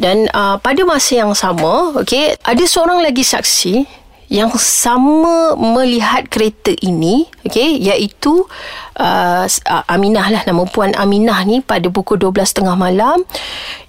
dan 0.00 0.26
uh, 0.32 0.56
pada 0.58 0.82
masa 0.84 1.24
yang 1.24 1.32
sama 1.32 1.96
okey 2.04 2.36
ada 2.40 2.64
seorang 2.66 3.00
lagi 3.00 3.22
saksi 3.22 4.00
yang 4.30 4.54
sama 4.54 5.58
melihat 5.58 6.30
kereta 6.30 6.70
ini 6.86 7.26
okey 7.42 7.82
iaitu 7.82 8.46
uh, 8.94 9.44
Aminah 9.90 10.30
lah 10.30 10.42
nama 10.46 10.62
puan 10.70 10.94
Aminah 10.94 11.42
ni 11.42 11.58
pada 11.58 11.90
pukul 11.90 12.22
12.30 12.22 12.62
malam 12.78 13.26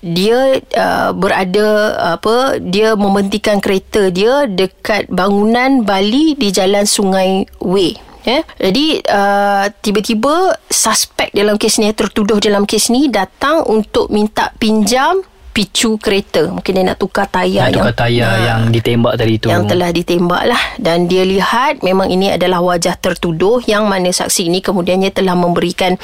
dia 0.01 0.57
uh, 0.73 1.13
berada 1.13 1.93
apa 2.17 2.57
dia 2.57 2.97
membentikan 2.97 3.61
kereta 3.61 4.09
dia 4.09 4.49
dekat 4.49 5.13
bangunan 5.13 5.85
Bali 5.85 6.33
di 6.33 6.49
jalan 6.49 6.89
Sungai 6.89 7.45
Way 7.61 8.11
Ya. 8.21 8.45
Jadi 8.61 9.01
uh, 9.09 9.65
tiba-tiba 9.81 10.53
suspek 10.69 11.33
dalam 11.33 11.57
kes 11.57 11.81
ni 11.81 11.89
tertuduh 11.89 12.37
dalam 12.37 12.69
kes 12.69 12.93
ni 12.93 13.09
datang 13.09 13.65
untuk 13.65 14.13
minta 14.13 14.53
pinjam 14.61 15.25
picu 15.51 15.99
kereta. 15.99 16.47
Mungkin 16.49 16.71
dia 16.71 16.83
nak 16.87 16.97
tukar 16.97 17.27
tayar 17.27 17.69
nak 17.69 17.75
tukar 17.75 17.95
tayar 18.07 18.31
yang, 18.39 18.41
yang 18.43 18.61
ditembak 18.71 19.13
tadi 19.19 19.33
tu. 19.37 19.47
Yang 19.51 19.63
telah 19.69 19.89
ditembak 19.91 20.43
lah. 20.47 20.63
Dan 20.79 21.05
dia 21.11 21.23
lihat 21.27 21.83
memang 21.83 22.07
ini 22.07 22.33
adalah 22.33 22.63
wajah 22.63 22.95
tertuduh 22.97 23.59
yang 23.67 23.85
mana 23.85 24.09
saksi 24.09 24.47
ini 24.47 24.63
kemudiannya 24.63 25.11
telah 25.11 25.35
memberikan 25.35 25.99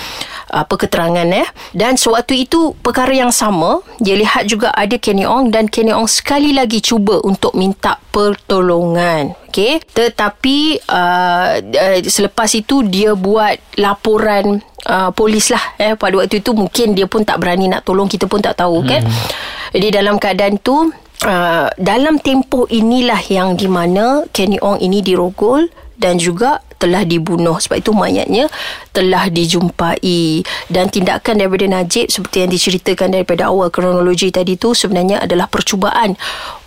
apa 0.51 0.75
keterangan 0.75 1.27
eh. 1.31 1.47
Dan 1.71 1.95
sewaktu 1.95 2.45
itu 2.45 2.75
perkara 2.83 3.15
yang 3.15 3.31
sama 3.31 3.81
dia 4.03 4.19
lihat 4.19 4.45
juga 4.45 4.69
ada 4.75 4.99
Kenny 4.99 5.23
Ong 5.23 5.49
dan 5.49 5.71
Kenny 5.71 5.95
Ong 5.95 6.11
sekali 6.11 6.51
lagi 6.53 6.83
cuba 6.83 7.17
untuk 7.23 7.55
minta 7.55 7.97
pertolongan 8.11 9.46
okey 9.47 9.79
tetapi 9.95 10.83
uh, 10.85 11.59
uh, 11.63 11.97
selepas 12.05 12.51
itu 12.53 12.83
dia 12.85 13.15
buat 13.15 13.57
laporan 13.79 14.61
uh, 14.85 15.09
polis 15.15 15.49
lah 15.49 15.63
eh 15.79 15.95
pada 15.95 16.19
waktu 16.19 16.43
itu. 16.43 16.51
Mungkin 16.53 16.93
dia 16.93 17.07
pun 17.09 17.23
tak 17.23 17.41
berani 17.41 17.71
nak 17.71 17.87
tolong 17.87 18.11
kita 18.11 18.29
pun 18.29 18.43
tak 18.43 18.59
tahu 18.59 18.83
kan 18.85 19.01
hmm. 19.03 19.27
jadi 19.73 20.03
dalam 20.03 20.19
keadaan 20.21 20.59
tu 20.61 20.91
uh, 21.25 21.67
dalam 21.79 22.21
tempoh 22.21 22.69
inilah 22.69 23.19
yang 23.31 23.57
di 23.57 23.65
mana 23.65 24.27
Kenny 24.29 24.61
Ong 24.61 24.77
ini 24.77 25.01
dirogol 25.01 25.71
dan 25.97 26.21
juga 26.21 26.61
telah 26.77 27.01
dibunuh. 27.03 27.57
Sebab 27.57 27.81
itu 27.81 27.91
mayatnya 27.91 28.45
telah 28.93 29.27
dijumpai. 29.27 30.45
Dan 30.69 30.93
tindakan 30.93 31.41
daripada 31.41 31.65
Najib 31.65 32.13
seperti 32.13 32.45
yang 32.45 32.51
diceritakan 32.53 33.17
daripada 33.17 33.49
awal 33.49 33.73
kronologi 33.73 34.29
tadi 34.29 34.55
tu 34.55 34.77
sebenarnya 34.77 35.25
adalah 35.25 35.49
percubaan 35.49 36.13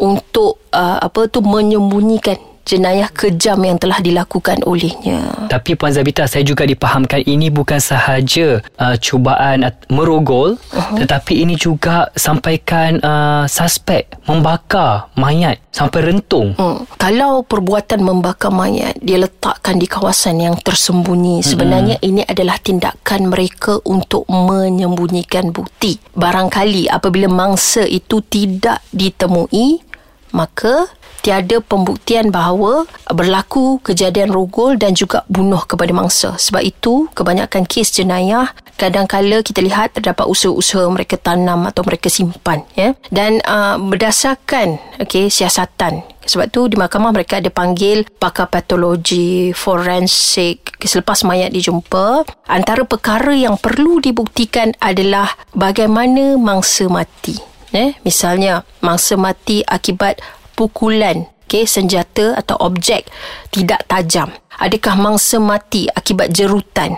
untuk 0.02 0.58
uh, 0.74 0.98
apa 0.98 1.30
tu 1.30 1.40
menyembunyikan 1.40 2.36
jenayah 2.70 3.10
kejam 3.10 3.58
yang 3.66 3.74
telah 3.82 3.98
dilakukan 3.98 4.62
olehnya. 4.62 5.50
Tapi 5.50 5.74
Puan 5.74 5.90
Zabita, 5.90 6.30
saya 6.30 6.46
juga 6.46 6.62
dipahamkan 6.62 7.26
ini 7.26 7.50
bukan 7.50 7.82
sahaja 7.82 8.62
uh, 8.78 8.94
cubaan 9.02 9.66
merogol 9.90 10.54
uh-huh. 10.54 10.96
tetapi 11.02 11.42
ini 11.42 11.58
juga 11.58 12.06
sampaikan 12.14 13.02
uh, 13.02 13.44
suspek 13.50 14.06
membakar 14.30 15.10
mayat 15.18 15.58
sampai 15.74 16.14
rentung. 16.14 16.54
Hmm. 16.54 16.86
Kalau 16.98 17.42
perbuatan 17.42 18.02
membakar 18.02 18.54
mayat 18.54 18.98
dia 19.02 19.18
letakkan 19.18 19.78
di 19.78 19.86
kawasan 19.90 20.42
yang 20.42 20.54
tersembunyi, 20.58 21.42
sebenarnya 21.42 21.98
hmm. 21.98 22.08
ini 22.08 22.22
adalah 22.26 22.58
tindakan 22.62 23.30
mereka 23.30 23.78
untuk 23.86 24.26
menyembunyikan 24.30 25.50
bukti. 25.50 25.98
Barangkali 26.14 26.86
apabila 26.90 27.26
mangsa 27.30 27.86
itu 27.86 28.22
tidak 28.26 28.82
ditemui, 28.94 29.89
maka 30.32 30.88
tiada 31.20 31.60
pembuktian 31.60 32.32
bahawa 32.32 32.88
berlaku 33.12 33.78
kejadian 33.84 34.32
rogol 34.32 34.74
dan 34.80 34.96
juga 34.96 35.22
bunuh 35.28 35.60
kepada 35.68 35.92
mangsa. 35.92 36.34
Sebab 36.40 36.62
itu, 36.64 37.06
kebanyakan 37.12 37.68
kes 37.68 37.92
jenayah 37.92 38.50
kadang-kala 38.80 39.44
kita 39.44 39.60
lihat 39.60 39.92
terdapat 39.92 40.24
usaha-usaha 40.24 40.88
mereka 40.88 41.20
tanam 41.20 41.68
atau 41.68 41.84
mereka 41.84 42.08
simpan. 42.08 42.64
Ya? 42.72 42.96
Dan 43.12 43.44
uh, 43.44 43.76
berdasarkan 43.76 44.80
okay, 44.96 45.28
siasatan, 45.28 46.00
sebab 46.24 46.48
tu 46.48 46.64
di 46.72 46.80
mahkamah 46.80 47.12
mereka 47.12 47.44
ada 47.44 47.52
panggil 47.52 48.08
pakar 48.16 48.48
patologi, 48.48 49.52
forensik. 49.52 50.80
Selepas 50.80 51.28
mayat 51.28 51.52
dijumpa, 51.52 52.24
antara 52.48 52.88
perkara 52.88 53.36
yang 53.36 53.60
perlu 53.60 54.00
dibuktikan 54.00 54.72
adalah 54.80 55.28
bagaimana 55.52 56.40
mangsa 56.40 56.88
mati. 56.88 57.49
Eh, 57.70 57.94
misalnya, 58.02 58.66
mangsa 58.82 59.14
mati 59.14 59.62
akibat 59.62 60.18
pukulan 60.58 61.30
okay, 61.50 61.66
senjata 61.66 62.38
atau 62.38 62.54
objek 62.62 63.10
tidak 63.50 63.82
tajam. 63.90 64.30
Adakah 64.60 64.94
mangsa 64.94 65.42
mati 65.42 65.90
akibat 65.90 66.30
jerutan? 66.30 66.94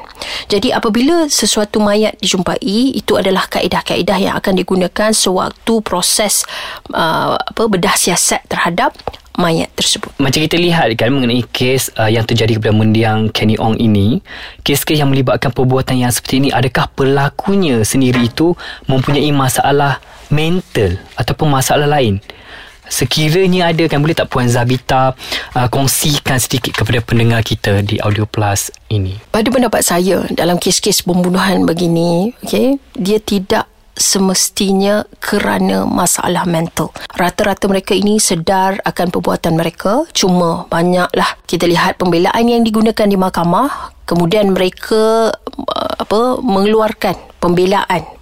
Jadi 0.51 0.75
apabila 0.75 1.25
sesuatu 1.31 1.81
mayat 1.81 2.19
dijumpai, 2.21 2.93
itu 2.93 3.17
adalah 3.17 3.49
kaedah-kaedah 3.49 4.19
yang 4.21 4.35
akan 4.37 4.61
digunakan 4.61 5.09
sewaktu 5.15 5.81
proses 5.81 6.45
uh, 6.93 7.39
apa 7.39 7.63
bedah 7.71 7.95
siasat 7.95 8.45
terhadap 8.51 8.93
mayat 9.39 9.71
tersebut. 9.79 10.11
Macam 10.19 10.43
kita 10.43 10.59
lihat 10.59 10.93
kan 10.99 11.15
mengenai 11.15 11.47
kes 11.49 11.95
uh, 11.97 12.11
yang 12.11 12.27
terjadi 12.27 12.59
kepada 12.59 12.75
mendiang 12.75 13.31
Kenny 13.31 13.57
Ong 13.57 13.79
ini, 13.79 14.21
kes-kes 14.67 14.99
yang 14.99 15.09
melibatkan 15.09 15.55
perbuatan 15.55 16.03
yang 16.03 16.13
seperti 16.13 16.43
ini, 16.43 16.49
adakah 16.51 16.91
pelakunya 16.93 17.81
sendiri 17.87 18.27
itu 18.27 18.59
mempunyai 18.91 19.31
masalah 19.31 20.03
mental 20.33 20.99
ataupun 21.21 21.53
masalah 21.53 21.87
lain? 21.87 22.19
sekiranya 22.93 23.73
ada 23.73 23.89
kan 23.89 24.05
boleh 24.05 24.13
tak 24.13 24.29
Puan 24.29 24.53
Zabita 24.53 25.17
uh, 25.57 25.69
kongsikan 25.73 26.37
sedikit 26.37 26.77
kepada 26.77 27.01
pendengar 27.01 27.41
kita 27.41 27.81
di 27.81 27.97
Audio 28.05 28.29
Plus 28.29 28.69
ini 28.93 29.17
pada 29.33 29.49
pendapat 29.49 29.81
saya 29.81 30.29
dalam 30.29 30.61
kes-kes 30.61 31.01
pembunuhan 31.09 31.65
begini 31.65 32.37
okay, 32.45 32.77
dia 32.93 33.17
tidak 33.17 33.73
semestinya 33.93 35.05
kerana 35.21 35.85
masalah 35.85 36.49
mental. 36.49 36.97
Rata-rata 37.13 37.69
mereka 37.69 37.93
ini 37.93 38.17
sedar 38.17 38.81
akan 38.89 39.13
perbuatan 39.13 39.53
mereka. 39.61 40.09
Cuma 40.17 40.65
banyaklah 40.73 41.37
kita 41.45 41.69
lihat 41.69 42.01
pembelaan 42.01 42.49
yang 42.49 42.65
digunakan 42.65 43.05
di 43.05 43.21
mahkamah. 43.21 43.93
Kemudian 44.09 44.57
mereka 44.57 45.33
uh, 45.37 45.93
apa 46.01 46.41
mengeluarkan 46.41 47.15
pembelaan 47.37 48.22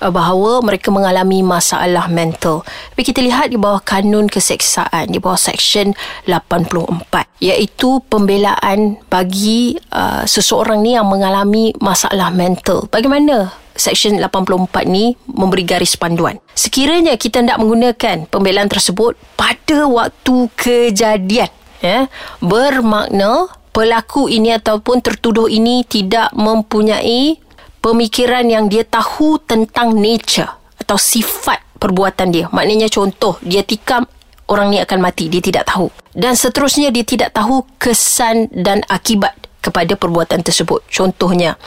bahawa 0.00 0.60
mereka 0.60 0.92
mengalami 0.92 1.40
masalah 1.40 2.08
mental. 2.10 2.62
Tapi 2.92 3.02
kita 3.02 3.20
lihat 3.24 3.52
di 3.52 3.58
bawah 3.60 3.80
kanun 3.80 4.28
keseksaan, 4.28 5.08
di 5.08 5.18
bawah 5.18 5.40
section 5.40 5.96
84, 6.28 7.28
iaitu 7.40 8.04
pembelaan 8.10 9.00
bagi 9.08 9.76
uh, 9.92 10.24
seseorang 10.28 10.84
ni 10.84 10.94
yang 10.96 11.08
mengalami 11.08 11.72
masalah 11.80 12.28
mental. 12.32 12.88
Bagaimana 12.92 13.66
Section 13.76 14.16
84 14.16 14.88
ni 14.88 15.14
memberi 15.28 15.60
garis 15.62 16.00
panduan. 16.00 16.40
Sekiranya 16.56 17.14
kita 17.20 17.44
tidak 17.44 17.60
menggunakan 17.60 18.24
pembelaan 18.32 18.72
tersebut 18.72 19.20
pada 19.36 19.84
waktu 19.84 20.48
kejadian, 20.56 21.52
ya, 21.84 22.08
bermakna 22.40 23.52
pelaku 23.76 24.32
ini 24.32 24.56
ataupun 24.56 25.04
tertuduh 25.04 25.52
ini 25.52 25.84
tidak 25.84 26.32
mempunyai 26.32 27.36
pemikiran 27.80 28.46
yang 28.46 28.66
dia 28.66 28.82
tahu 28.86 29.40
tentang 29.42 29.94
nature 29.96 30.50
atau 30.80 30.96
sifat 30.98 31.62
perbuatan 31.76 32.28
dia. 32.32 32.46
Maknanya 32.50 32.88
contoh, 32.90 33.38
dia 33.44 33.62
tikam 33.62 34.06
orang 34.50 34.72
ni 34.74 34.78
akan 34.78 34.98
mati, 35.02 35.26
dia 35.26 35.42
tidak 35.42 35.66
tahu. 35.68 35.90
Dan 36.14 36.38
seterusnya 36.38 36.94
dia 36.94 37.02
tidak 37.02 37.34
tahu 37.34 37.66
kesan 37.76 38.48
dan 38.54 38.82
akibat 38.86 39.34
kepada 39.60 39.98
perbuatan 39.98 40.46
tersebut. 40.46 40.86
Contohnya, 40.86 41.58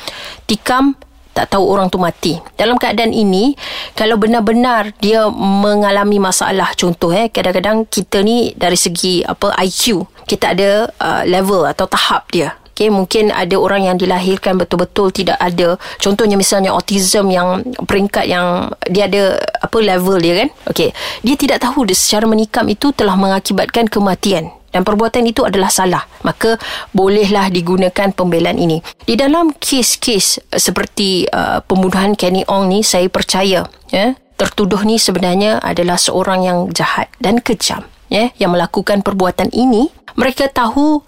tikam 0.48 0.96
tak 1.40 1.56
tahu 1.56 1.64
orang 1.72 1.88
tu 1.88 1.96
mati. 1.96 2.36
Dalam 2.60 2.76
keadaan 2.76 3.16
ini, 3.16 3.56
kalau 3.96 4.20
benar-benar 4.20 4.92
dia 5.00 5.32
mengalami 5.32 6.20
masalah, 6.20 6.76
contoh 6.76 7.16
eh, 7.16 7.32
kadang-kadang 7.32 7.88
kita 7.88 8.20
ni 8.20 8.52
dari 8.60 8.76
segi 8.76 9.24
apa 9.24 9.56
IQ, 9.64 10.04
kita 10.28 10.52
ada 10.52 10.92
uh, 11.00 11.24
level 11.24 11.64
atau 11.64 11.88
tahap 11.88 12.28
dia. 12.36 12.59
Okay, 12.80 12.88
mungkin 12.88 13.36
ada 13.36 13.60
orang 13.60 13.92
yang 13.92 14.00
dilahirkan 14.00 14.56
betul-betul 14.56 15.12
tidak 15.12 15.36
ada. 15.36 15.76
Contohnya 16.00 16.40
misalnya 16.40 16.72
autism 16.72 17.28
yang 17.28 17.60
peringkat 17.84 18.24
yang 18.24 18.72
dia 18.88 19.12
ada 19.12 19.36
apa 19.60 19.78
level 19.84 20.16
dia 20.24 20.48
kan? 20.48 20.50
Okey 20.72 20.96
dia 21.24 21.36
tidak 21.36 21.60
tahu 21.64 21.88
dia 21.88 21.98
secara 21.98 22.26
menikam 22.30 22.66
itu 22.70 22.92
telah 22.96 23.16
mengakibatkan 23.20 23.90
kematian 23.90 24.52
dan 24.70 24.86
perbuatan 24.86 25.26
itu 25.26 25.44
adalah 25.44 25.74
salah. 25.74 26.06
Maka 26.22 26.62
bolehlah 26.94 27.50
digunakan 27.50 28.14
pembelaan 28.14 28.62
ini. 28.62 28.80
Di 29.02 29.18
dalam 29.18 29.54
kes-kes 29.58 30.40
eh, 30.54 30.62
seperti 30.62 31.26
uh, 31.26 31.60
pembunuhan 31.66 32.14
Kenny 32.14 32.46
Ong 32.46 32.70
ni 32.70 32.86
saya 32.86 33.10
percaya 33.10 33.66
ya 33.90 34.08
tertuduh 34.40 34.88
ni 34.88 34.96
sebenarnya 34.96 35.60
adalah 35.60 36.00
seorang 36.00 36.48
yang 36.48 36.58
jahat 36.72 37.12
dan 37.20 37.44
kejam 37.44 37.84
ya 38.08 38.32
yang 38.38 38.54
melakukan 38.54 39.02
perbuatan 39.02 39.52
ini. 39.52 39.90
Mereka 40.16 40.52
tahu 40.52 41.02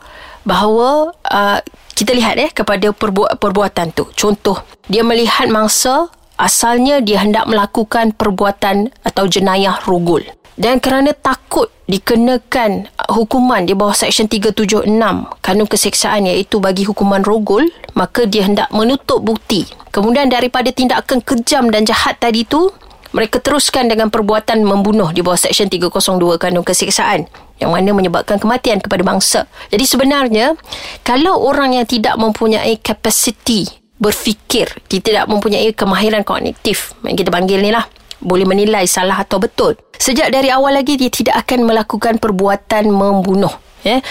bahawa 0.43 1.13
uh, 1.27 1.59
kita 1.93 2.17
lihat 2.17 2.35
eh 2.41 2.49
kepada 2.49 2.89
perbu- 2.95 3.37
perbuatan 3.37 3.93
tu. 3.93 4.09
Contoh, 4.17 4.63
dia 4.89 5.05
melihat 5.05 5.47
mangsa 5.51 6.09
asalnya 6.41 6.97
dia 6.97 7.21
hendak 7.21 7.45
melakukan 7.45 8.17
perbuatan 8.17 8.89
atau 9.05 9.29
jenayah 9.29 9.77
rogol. 9.85 10.25
Dan 10.57 10.77
kerana 10.77 11.15
takut 11.15 11.71
dikenakan 11.89 12.91
hukuman 13.09 13.65
di 13.65 13.73
bawah 13.73 13.95
Seksyen 13.95 14.29
376 14.29 14.85
Kanun 15.41 15.67
Keseksaan 15.69 16.27
iaitu 16.27 16.61
bagi 16.61 16.85
hukuman 16.85 17.23
rogol, 17.23 17.65
maka 17.97 18.29
dia 18.29 18.45
hendak 18.45 18.69
menutup 18.69 19.23
bukti. 19.23 19.65
Kemudian 19.89 20.29
daripada 20.29 20.69
tindakan 20.69 21.23
kejam 21.23 21.71
dan 21.73 21.87
jahat 21.87 22.19
tadi 22.21 22.45
tu, 22.45 22.69
mereka 23.11 23.43
teruskan 23.43 23.91
dengan 23.91 24.07
perbuatan 24.07 24.63
membunuh 24.63 25.11
di 25.11 25.19
bawah 25.19 25.39
Seksyen 25.39 25.67
302 25.67 26.39
Kanun 26.39 26.63
Keseksaan 26.63 27.27
yang 27.61 27.69
mana 27.69 27.93
menyebabkan 27.93 28.41
kematian 28.41 28.81
kepada 28.81 29.05
bangsa. 29.05 29.45
Jadi 29.69 29.85
sebenarnya 29.85 30.57
kalau 31.05 31.37
orang 31.45 31.77
yang 31.77 31.85
tidak 31.85 32.17
mempunyai 32.17 32.81
kapasiti 32.81 33.69
berfikir, 34.01 34.65
dia 34.89 34.97
tidak 34.97 35.29
mempunyai 35.29 35.69
kemahiran 35.77 36.25
kognitif, 36.25 36.97
yang 37.05 37.13
kita 37.13 37.29
panggil 37.29 37.61
ni 37.61 37.69
lah, 37.69 37.85
boleh 38.17 38.49
menilai 38.49 38.89
salah 38.89 39.21
atau 39.21 39.37
betul. 39.37 39.77
Sejak 40.01 40.33
dari 40.33 40.49
awal 40.49 40.81
lagi 40.81 40.97
dia 40.97 41.13
tidak 41.13 41.45
akan 41.45 41.69
melakukan 41.69 42.17
perbuatan 42.17 42.89
membunuh. 42.89 43.53
Ya. 43.85 44.01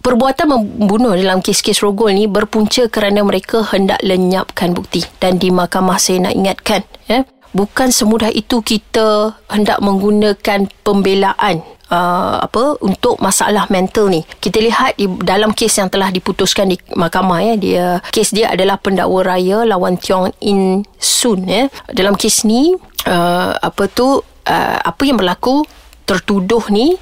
Perbuatan 0.00 0.48
membunuh 0.48 1.12
dalam 1.12 1.44
kes-kes 1.44 1.84
rogol 1.84 2.16
ni 2.16 2.24
berpunca 2.24 2.88
kerana 2.88 3.20
mereka 3.20 3.64
hendak 3.68 4.00
lenyapkan 4.00 4.72
bukti. 4.72 5.04
Dan 5.20 5.36
di 5.36 5.52
mahkamah 5.52 6.00
saya 6.00 6.28
nak 6.28 6.36
ingatkan, 6.36 6.80
ya, 7.04 7.28
bukan 7.52 7.92
semudah 7.92 8.32
itu 8.32 8.64
kita 8.64 9.36
hendak 9.52 9.80
menggunakan 9.84 10.72
pembelaan 10.84 11.60
uh, 11.90 12.40
apa 12.40 12.78
untuk 12.80 13.18
masalah 13.20 13.66
mental 13.68 14.08
ni. 14.08 14.22
Kita 14.38 14.62
lihat 14.62 14.96
di 14.96 15.10
dalam 15.20 15.52
kes 15.52 15.82
yang 15.82 15.90
telah 15.90 16.08
diputuskan 16.08 16.70
di 16.70 16.78
mahkamah 16.94 17.38
ya, 17.42 17.54
dia 17.58 17.86
kes 18.14 18.32
dia 18.32 18.54
adalah 18.54 18.78
pendakwa 18.80 19.20
raya 19.26 19.66
lawan 19.66 19.98
Tiong 19.98 20.32
In 20.40 20.86
Sun 20.96 21.44
ya. 21.44 21.68
Dalam 21.90 22.16
kes 22.16 22.46
ni 22.46 22.72
uh, 23.06 23.52
apa 23.58 23.84
tu 23.90 24.22
uh, 24.22 24.78
apa 24.80 25.02
yang 25.04 25.20
berlaku 25.20 25.66
tertuduh 26.06 26.64
ni 26.72 26.96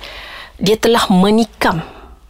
dia 0.58 0.74
telah 0.74 1.06
menikam 1.08 1.80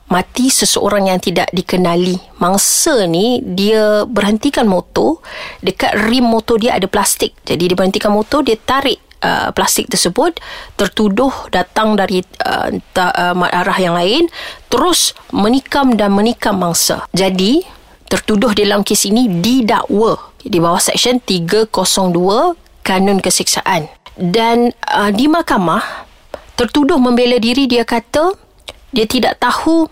mati 0.09 0.49
seseorang 0.49 1.12
yang 1.12 1.21
tidak 1.21 1.49
dikenali. 1.53 2.17
Mangsa 2.41 3.05
ni 3.05 3.45
dia 3.45 4.09
berhentikan 4.09 4.65
motor, 4.65 5.21
dekat 5.61 5.97
rim 6.09 6.25
motor 6.25 6.57
dia 6.57 6.77
ada 6.77 6.88
plastik. 6.88 7.37
Jadi 7.45 7.73
dia 7.73 7.77
berhentikan 7.77 8.12
motor, 8.12 8.41
dia 8.41 8.57
tarik 8.57 9.08
uh, 9.23 9.49
plastik 9.55 9.91
tersebut 9.91 10.39
tertuduh 10.75 11.33
datang 11.51 11.95
dari 11.95 12.23
uh, 12.45 12.71
ta, 12.93 13.11
uh, 13.13 13.49
arah 13.49 13.79
yang 13.79 13.95
lain 13.97 14.27
terus 14.69 15.17
menikam 15.35 15.95
dan 15.95 16.15
menikam 16.15 16.59
mangsa. 16.59 17.07
Jadi 17.15 17.63
tertuduh 18.09 18.57
dalam 18.57 18.81
kes 18.83 19.09
ini 19.09 19.29
didakwa 19.29 20.17
di 20.41 20.57
bawah 20.57 20.81
seksyen 20.81 21.21
302 21.21 21.76
kanun 22.81 23.21
keseksaan 23.21 23.93
dan 24.17 24.73
uh, 24.89 25.13
di 25.13 25.28
mahkamah 25.28 26.09
tertuduh 26.57 26.97
membela 26.97 27.37
diri 27.37 27.69
dia 27.69 27.85
kata 27.85 28.33
dia 28.91 29.04
tidak 29.04 29.37
tahu 29.37 29.87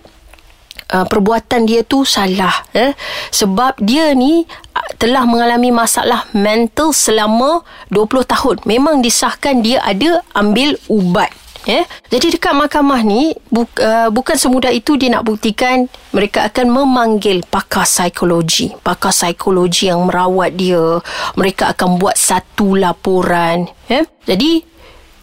uh, 0.93 1.07
perbuatan 1.07 1.67
dia 1.67 1.83
tu 1.83 2.07
salah 2.07 2.67
eh? 2.75 2.95
sebab 3.33 3.79
dia 3.83 4.13
ni 4.15 4.45
uh, 4.47 4.91
telah 5.01 5.25
mengalami 5.27 5.75
masalah 5.75 6.29
mental 6.37 6.95
selama 6.95 7.67
20 7.91 8.33
tahun 8.33 8.57
memang 8.67 9.03
disahkan 9.03 9.63
dia 9.63 9.83
ada 9.83 10.23
ambil 10.35 10.79
ubat 10.87 11.33
Ya. 11.67 11.83
Jadi 12.15 12.39
dekat 12.39 12.55
mahkamah 12.55 13.03
ni 13.03 13.35
bu, 13.51 13.67
uh, 13.83 14.07
bukan 14.15 14.39
semudah 14.39 14.71
itu 14.71 14.95
dia 14.95 15.11
nak 15.11 15.27
buktikan 15.27 15.91
mereka 16.15 16.47
akan 16.47 16.71
memanggil 16.71 17.43
pakar 17.43 17.83
psikologi, 17.83 18.71
pakar 18.87 19.11
psikologi 19.11 19.91
yang 19.91 20.07
merawat 20.07 20.55
dia. 20.55 21.03
Mereka 21.35 21.75
akan 21.75 21.99
buat 21.99 22.15
satu 22.15 22.79
laporan, 22.79 23.67
ya. 23.91 24.07
Jadi 24.31 24.63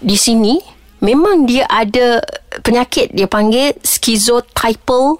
di 0.03 0.17
sini 0.19 0.59
memang 0.99 1.47
dia 1.47 1.63
ada 1.71 2.19
penyakit 2.59 3.15
dia 3.15 3.31
panggil 3.31 3.71
schizotypal 3.79 5.15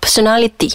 personality. 0.00 0.72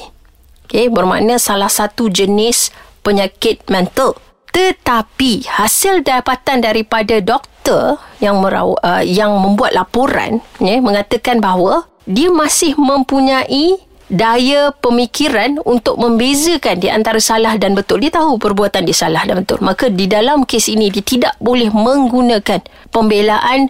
Okay, 0.67 0.91
bermakna 0.91 1.39
salah 1.39 1.71
satu 1.71 2.12
jenis 2.12 2.75
penyakit 2.99 3.63
mental. 3.71 4.19
Tetapi 4.51 5.47
hasil 5.47 6.03
dapatan 6.03 6.60
daripada 6.60 7.21
doktor 7.23 8.01
yang 8.19 8.43
meraw, 8.43 8.75
uh, 8.84 8.99
yang 9.06 9.32
membuat 9.38 9.77
laporan 9.77 10.43
ya, 10.60 10.82
mengatakan 10.84 11.39
bahawa 11.39 11.88
dia 12.03 12.27
masih 12.34 12.75
mempunyai 12.75 13.80
daya 14.08 14.71
pemikiran 14.80 15.60
untuk 15.67 15.99
membezakan 15.99 16.80
di 16.80 16.88
antara 16.88 17.19
salah 17.19 17.60
dan 17.60 17.75
betul. 17.75 17.99
Dia 17.99 18.12
tahu 18.12 18.39
perbuatan 18.39 18.88
dia 18.88 18.95
salah 18.95 19.23
dan 19.27 19.43
betul. 19.43 19.60
Maka 19.60 19.91
di 19.91 20.08
dalam 20.08 20.47
kes 20.47 20.71
ini 20.71 20.88
dia 20.88 21.03
tidak 21.03 21.36
boleh 21.43 21.67
menggunakan 21.71 22.63
pembelaan 22.91 23.67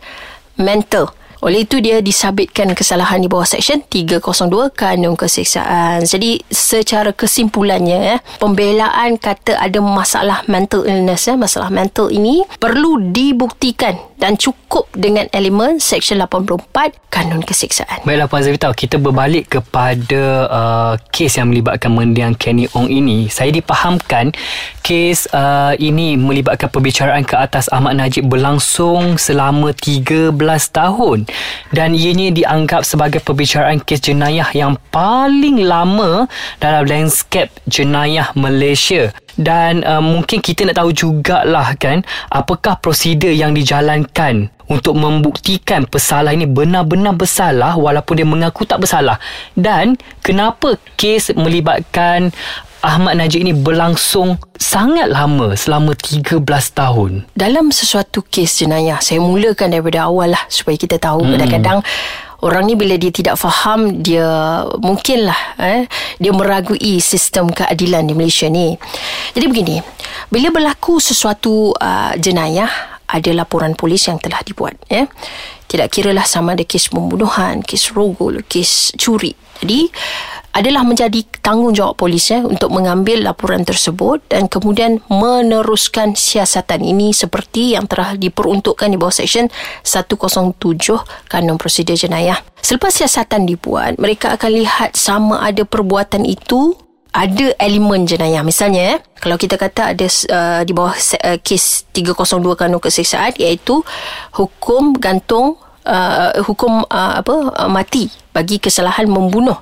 mental. 0.57 1.13
Oleh 1.47 1.63
itu 1.63 1.79
dia 1.79 2.03
disabitkan 2.03 2.75
kesalahan 2.75 3.23
di 3.23 3.31
bawah 3.31 3.47
seksyen 3.47 3.79
302 3.87 4.75
Kanun 4.75 5.15
Keseksaan. 5.15 6.03
Jadi 6.03 6.43
secara 6.51 7.15
kesimpulannya 7.15 8.19
eh, 8.19 8.21
pembelaan 8.35 9.15
kata 9.15 9.55
ada 9.55 9.79
masalah 9.79 10.43
mental 10.51 10.83
illness 10.83 11.31
eh, 11.31 11.39
masalah 11.39 11.71
mental 11.71 12.11
ini 12.11 12.43
perlu 12.59 12.99
dibuktikan 13.15 13.95
dan 14.17 14.33
cukup 14.35 14.89
dengan 14.97 15.29
elemen 15.29 15.77
seksyen 15.77 16.21
84 16.25 16.67
Kanun 17.13 17.45
Keseksaan. 17.45 18.01
Baiklah 18.03 18.25
Puan 18.25 18.41
Zavita, 18.41 18.73
kita 18.73 18.97
berbalik 18.97 19.57
kepada 19.57 20.23
uh, 20.49 20.93
kes 21.13 21.37
yang 21.37 21.53
melibatkan 21.53 21.93
mendiang 21.93 22.33
Kenny 22.33 22.65
Ong 22.73 22.89
ini. 22.89 23.29
Saya 23.29 23.53
dipahamkan 23.53 24.33
kes 24.81 25.29
uh, 25.31 25.77
ini 25.77 26.17
melibatkan 26.17 26.67
perbicaraan 26.73 27.23
ke 27.23 27.37
atas 27.37 27.69
Ahmad 27.69 27.95
Najib 27.97 28.25
berlangsung 28.25 29.21
selama 29.21 29.71
13 29.71 30.33
tahun 30.73 31.29
dan 31.71 31.93
ianya 31.93 32.33
dianggap 32.33 32.83
sebagai 32.83 33.21
perbicaraan 33.21 33.79
kes 33.81 34.01
jenayah 34.01 34.49
yang 34.57 34.75
paling 34.89 35.61
lama 35.61 36.25
dalam 36.57 36.89
landscape 36.89 37.53
jenayah 37.69 38.33
Malaysia 38.33 39.13
dan 39.37 39.85
uh, 39.85 40.01
mungkin 40.01 40.41
kita 40.41 40.65
nak 40.65 40.81
tahu 40.81 40.91
jugalah 40.91 41.77
kan 41.77 42.01
apakah 42.33 42.81
prosedur 42.81 43.31
yang 43.31 43.53
dijalankan 43.53 44.49
untuk 44.67 44.99
membuktikan 44.99 45.87
pesalah 45.87 46.35
ini 46.35 46.43
benar-benar 46.43 47.15
bersalah 47.15 47.79
walaupun 47.79 48.19
dia 48.19 48.27
mengaku 48.27 48.67
tak 48.67 48.83
bersalah 48.83 49.15
dan 49.55 49.95
kenapa 50.19 50.75
kes 50.99 51.31
melibatkan 51.37 52.35
Ahmad 52.87 53.17
Najib 53.17 53.41
ini 53.41 53.57
berlangsung 53.57 54.37
sangat 54.53 55.09
lama 55.09 55.57
selama 55.57 55.97
13 55.97 56.45
tahun. 56.77 57.25
Dalam 57.33 57.73
sesuatu 57.73 58.21
kes 58.21 58.61
jenayah, 58.61 59.01
saya 59.01 59.17
mulakan 59.17 59.73
daripada 59.73 60.05
awal 60.05 60.37
lah 60.37 60.43
supaya 60.45 60.77
kita 60.77 61.01
tahu 61.01 61.25
hmm. 61.25 61.31
kadang-kadang 61.35 61.79
orang 62.45 62.69
ni 62.69 62.73
bila 62.77 62.93
dia 62.99 63.09
tidak 63.09 63.39
faham 63.39 64.03
dia 64.03 64.25
mungkinlah 64.77 65.57
eh 65.57 65.89
dia 66.21 66.31
meragui 66.33 67.01
sistem 67.01 67.49
keadilan 67.49 68.05
di 68.05 68.13
Malaysia 68.13 68.45
ni. 68.51 68.77
Jadi 69.33 69.45
begini, 69.49 69.77
bila 70.29 70.53
berlaku 70.53 71.01
sesuatu 71.01 71.73
uh, 71.77 72.13
jenayah 72.17 72.69
ada 73.07 73.31
laporan 73.31 73.71
polis 73.73 74.05
yang 74.11 74.19
telah 74.19 74.43
dibuat 74.43 74.75
ya. 74.91 75.07
Tidak 75.67 75.87
kiralah 75.91 76.23
sama 76.23 76.55
ada 76.55 76.63
kes 76.63 76.87
pembunuhan, 76.87 77.59
kes 77.59 77.91
rogol, 77.91 78.39
kes 78.47 78.95
curi. 78.95 79.35
Jadi 79.59 79.91
adalah 80.57 80.81
menjadi 80.81 81.21
tanggungjawab 81.45 81.93
polis 82.01 82.33
ya 82.33 82.41
untuk 82.41 82.73
mengambil 82.73 83.21
laporan 83.21 83.61
tersebut 83.61 84.25
dan 84.25 84.49
kemudian 84.49 85.05
meneruskan 85.05 86.17
siasatan 86.17 86.81
ini 86.81 87.13
seperti 87.13 87.77
yang 87.77 87.85
telah 87.85 88.17
diperuntukkan 88.17 88.89
di 88.89 88.97
bawah 88.97 89.13
Seksyen 89.13 89.53
107 89.85 90.57
Kanun 91.29 91.61
Prosedur 91.61 91.93
Jenayah. 91.93 92.41
Selepas 92.57 92.97
siasatan 92.97 93.45
dibuat, 93.45 94.01
mereka 94.01 94.33
akan 94.33 94.51
lihat 94.57 94.97
sama 94.97 95.45
ada 95.45 95.61
perbuatan 95.61 96.25
itu 96.25 96.73
ada 97.13 97.53
elemen 97.61 98.09
jenayah. 98.09 98.41
Misalnya, 98.41 98.97
eh, 98.97 98.99
kalau 99.21 99.37
kita 99.37 99.61
kata 99.61 99.93
ada 99.93 100.07
uh, 100.09 100.61
di 100.65 100.73
bawah 100.73 100.93
uh, 100.93 101.37
kes 101.41 101.85
302 101.93 102.57
Kanun 102.57 102.81
Keseksaan 102.81 103.37
iaitu 103.37 103.81
hukum 104.33 104.97
gantung 104.97 105.57
uh, 105.87 106.33
hukum 106.43 106.83
uh, 106.85 107.13
apa 107.23 107.35
uh, 107.55 107.69
mati 107.71 108.11
bagi 108.35 108.61
kesalahan 108.61 109.09
membunuh 109.09 109.57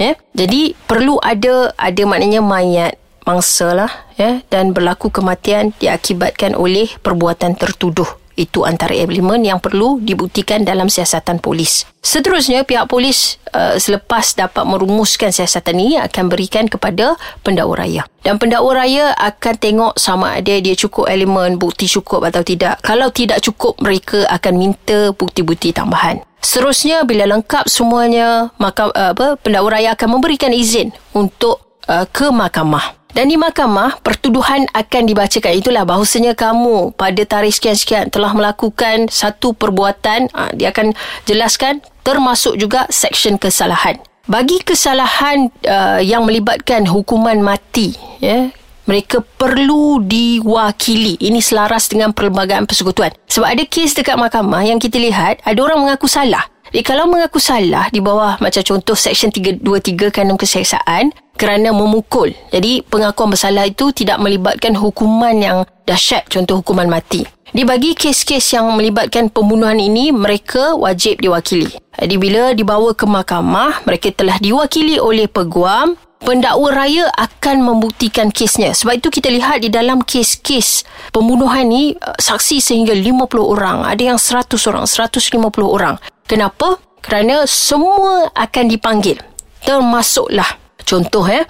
ya. 0.00 0.16
Jadi 0.32 0.72
perlu 0.88 1.20
ada 1.20 1.76
ada 1.76 2.02
maknanya 2.08 2.40
mayat 2.40 2.96
mangsa 3.28 3.76
lah 3.76 3.92
ya 4.16 4.40
dan 4.48 4.72
berlaku 4.72 5.12
kematian 5.12 5.76
diakibatkan 5.76 6.56
oleh 6.56 6.88
perbuatan 7.04 7.54
tertuduh. 7.60 8.08
Itu 8.40 8.64
antara 8.64 8.96
elemen 8.96 9.44
yang 9.44 9.60
perlu 9.60 10.00
dibuktikan 10.00 10.64
dalam 10.64 10.88
siasatan 10.88 11.44
polis. 11.44 11.84
Seterusnya, 12.00 12.64
pihak 12.64 12.88
polis 12.88 13.36
uh, 13.52 13.76
selepas 13.76 14.32
dapat 14.32 14.64
merumuskan 14.64 15.28
siasatan 15.28 15.76
ini 15.76 16.00
akan 16.00 16.32
berikan 16.32 16.64
kepada 16.64 17.20
pendakwa 17.44 17.84
raya. 17.84 18.08
Dan 18.24 18.40
pendakwa 18.40 18.80
raya 18.80 19.12
akan 19.12 19.54
tengok 19.60 19.92
sama 20.00 20.40
ada 20.40 20.56
dia 20.56 20.72
cukup 20.72 21.12
elemen, 21.12 21.60
bukti 21.60 21.84
cukup 21.84 22.24
atau 22.32 22.40
tidak. 22.40 22.80
Kalau 22.80 23.12
tidak 23.12 23.44
cukup, 23.44 23.76
mereka 23.76 24.24
akan 24.32 24.54
minta 24.56 25.12
bukti-bukti 25.12 25.76
tambahan. 25.76 26.24
Seterusnya 26.40 27.04
bila 27.04 27.28
lengkap 27.28 27.68
semuanya 27.68 28.48
maka 28.56 28.88
uh, 28.90 29.12
apa 29.12 29.36
pendakwa 29.36 29.76
raya 29.76 29.92
akan 29.92 30.18
memberikan 30.18 30.50
izin 30.50 30.90
untuk 31.12 31.60
uh, 31.86 32.08
ke 32.08 32.32
mahkamah. 32.32 32.96
Dan 33.10 33.26
di 33.26 33.34
mahkamah 33.34 33.98
pertuduhan 34.06 34.70
akan 34.70 35.02
dibacakan 35.02 35.52
itulah 35.58 35.82
bahawasanya 35.82 36.38
kamu 36.38 36.94
pada 36.94 37.22
tarikh 37.26 37.50
sekian-sekian 37.50 38.06
telah 38.06 38.30
melakukan 38.30 39.10
satu 39.10 39.50
perbuatan 39.52 40.30
uh, 40.30 40.50
dia 40.54 40.70
akan 40.72 40.96
jelaskan 41.26 41.84
termasuk 42.06 42.56
juga 42.56 42.86
seksyen 42.88 43.36
kesalahan. 43.36 44.00
Bagi 44.30 44.62
kesalahan 44.62 45.50
uh, 45.66 45.98
yang 45.98 46.22
melibatkan 46.22 46.86
hukuman 46.86 47.42
mati 47.42 47.98
ya 48.22 48.54
mereka 48.84 49.20
perlu 49.20 50.00
diwakili. 50.04 51.20
Ini 51.20 51.40
selaras 51.42 51.88
dengan 51.88 52.12
perlembagaan 52.16 52.64
persekutuan. 52.64 53.12
Sebab 53.28 53.48
ada 53.48 53.64
kes 53.66 53.96
dekat 53.96 54.16
mahkamah 54.16 54.64
yang 54.64 54.78
kita 54.80 54.96
lihat, 54.96 55.40
ada 55.44 55.60
orang 55.60 55.84
mengaku 55.84 56.08
salah. 56.08 56.46
Jadi 56.70 56.86
kalau 56.86 57.10
mengaku 57.10 57.42
salah 57.42 57.90
di 57.90 57.98
bawah 57.98 58.38
macam 58.38 58.62
contoh 58.62 58.94
Seksyen 58.94 59.34
323 59.34 60.14
Kanun 60.14 60.38
Keseksaan 60.38 61.10
kerana 61.34 61.74
memukul. 61.74 62.30
Jadi 62.54 62.86
pengakuan 62.86 63.34
bersalah 63.34 63.66
itu 63.66 63.90
tidak 63.90 64.22
melibatkan 64.22 64.78
hukuman 64.78 65.34
yang 65.34 65.58
dahsyat, 65.82 66.30
contoh 66.30 66.62
hukuman 66.62 66.86
mati. 66.86 67.26
Di 67.50 67.66
bagi 67.66 67.98
kes-kes 67.98 68.54
yang 68.54 68.70
melibatkan 68.78 69.26
pembunuhan 69.26 69.82
ini, 69.82 70.14
mereka 70.14 70.78
wajib 70.78 71.18
diwakili. 71.18 71.74
Jadi 71.98 72.14
bila 72.14 72.54
dibawa 72.54 72.94
ke 72.94 73.02
mahkamah, 73.02 73.82
mereka 73.82 74.14
telah 74.14 74.38
diwakili 74.38 75.02
oleh 75.02 75.26
peguam, 75.26 75.98
pendakwa 76.20 76.68
raya 76.70 77.08
akan 77.16 77.64
membuktikan 77.64 78.28
kesnya. 78.30 78.76
Sebab 78.76 79.00
itu 79.00 79.08
kita 79.08 79.32
lihat 79.32 79.64
di 79.64 79.72
dalam 79.72 80.04
kes-kes 80.04 80.84
pembunuhan 81.10 81.66
ni 81.66 81.96
uh, 81.96 82.14
saksi 82.16 82.60
sehingga 82.60 82.92
50 82.94 83.26
orang, 83.40 83.82
ada 83.88 84.02
yang 84.14 84.20
100 84.20 84.54
orang, 84.70 84.84
150 84.84 85.40
orang. 85.64 85.96
Kenapa? 86.28 86.78
Kerana 87.00 87.48
semua 87.48 88.28
akan 88.36 88.64
dipanggil. 88.68 89.18
Termasuklah 89.64 90.60
contoh 90.84 91.24
ya, 91.26 91.44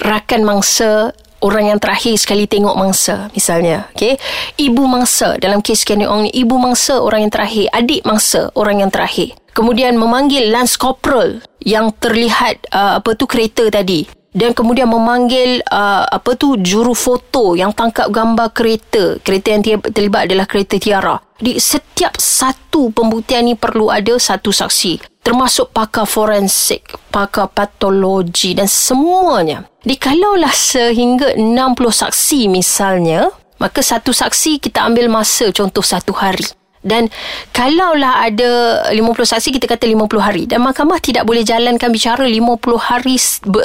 rakan 0.00 0.46
mangsa 0.46 1.12
orang 1.42 1.74
yang 1.74 1.78
terakhir 1.82 2.14
sekali 2.16 2.46
tengok 2.46 2.78
mangsa 2.78 3.26
misalnya 3.34 3.90
okey 3.98 4.14
ibu 4.62 4.86
mangsa 4.86 5.36
dalam 5.42 5.58
kes 5.58 5.82
Kenny 5.82 6.06
Ong 6.06 6.24
ni 6.24 6.30
ibu 6.30 6.54
mangsa 6.56 7.02
orang 7.02 7.26
yang 7.26 7.32
terakhir 7.34 7.66
adik 7.74 8.06
mangsa 8.06 8.54
orang 8.54 8.86
yang 8.86 8.90
terakhir 8.94 9.34
kemudian 9.52 9.98
memanggil 9.98 10.48
Lance 10.54 10.78
Corporal 10.78 11.42
yang 11.62 11.94
terlihat 11.96 12.68
uh, 12.74 12.98
apa 13.00 13.14
tu 13.14 13.26
kereta 13.26 13.66
tadi. 13.72 14.06
Dan 14.32 14.56
kemudian 14.56 14.88
memanggil 14.88 15.60
uh, 15.68 16.08
apa 16.08 16.32
tu 16.40 16.56
juru 16.56 16.96
foto 16.96 17.52
yang 17.52 17.76
tangkap 17.76 18.08
gambar 18.08 18.48
kereta. 18.56 19.20
Kereta 19.20 19.48
yang 19.52 19.62
terlibat 19.92 20.24
adalah 20.24 20.48
kereta 20.48 20.80
Tiara. 20.80 21.20
Di 21.36 21.60
setiap 21.60 22.16
satu 22.16 22.88
pembuktian 22.96 23.44
ni 23.44 23.60
perlu 23.60 23.92
ada 23.92 24.16
satu 24.16 24.48
saksi. 24.48 25.20
Termasuk 25.20 25.76
pakar 25.76 26.08
forensik 26.08 26.96
pakar 27.12 27.52
patologi 27.52 28.56
dan 28.56 28.66
semuanya. 28.66 29.68
Di 29.84 30.00
kalaulah 30.00 30.54
sehingga 30.56 31.36
60 31.36 31.76
saksi 31.76 32.48
misalnya 32.48 33.28
maka 33.62 33.78
satu 33.78 34.10
saksi 34.10 34.58
kita 34.58 34.82
ambil 34.82 35.06
masa 35.06 35.54
contoh 35.54 35.86
satu 35.86 36.10
hari 36.10 36.42
dan 36.82 37.08
kalaulah 37.54 38.26
ada 38.26 38.50
50 38.90 38.98
saksi 39.22 39.48
kita 39.56 39.66
kata 39.70 39.86
50 39.86 40.18
hari 40.18 40.42
dan 40.50 40.62
mahkamah 40.62 40.98
tidak 40.98 41.24
boleh 41.24 41.46
jalankan 41.46 41.88
bicara 41.90 42.26
50 42.26 42.58
hari 42.78 43.16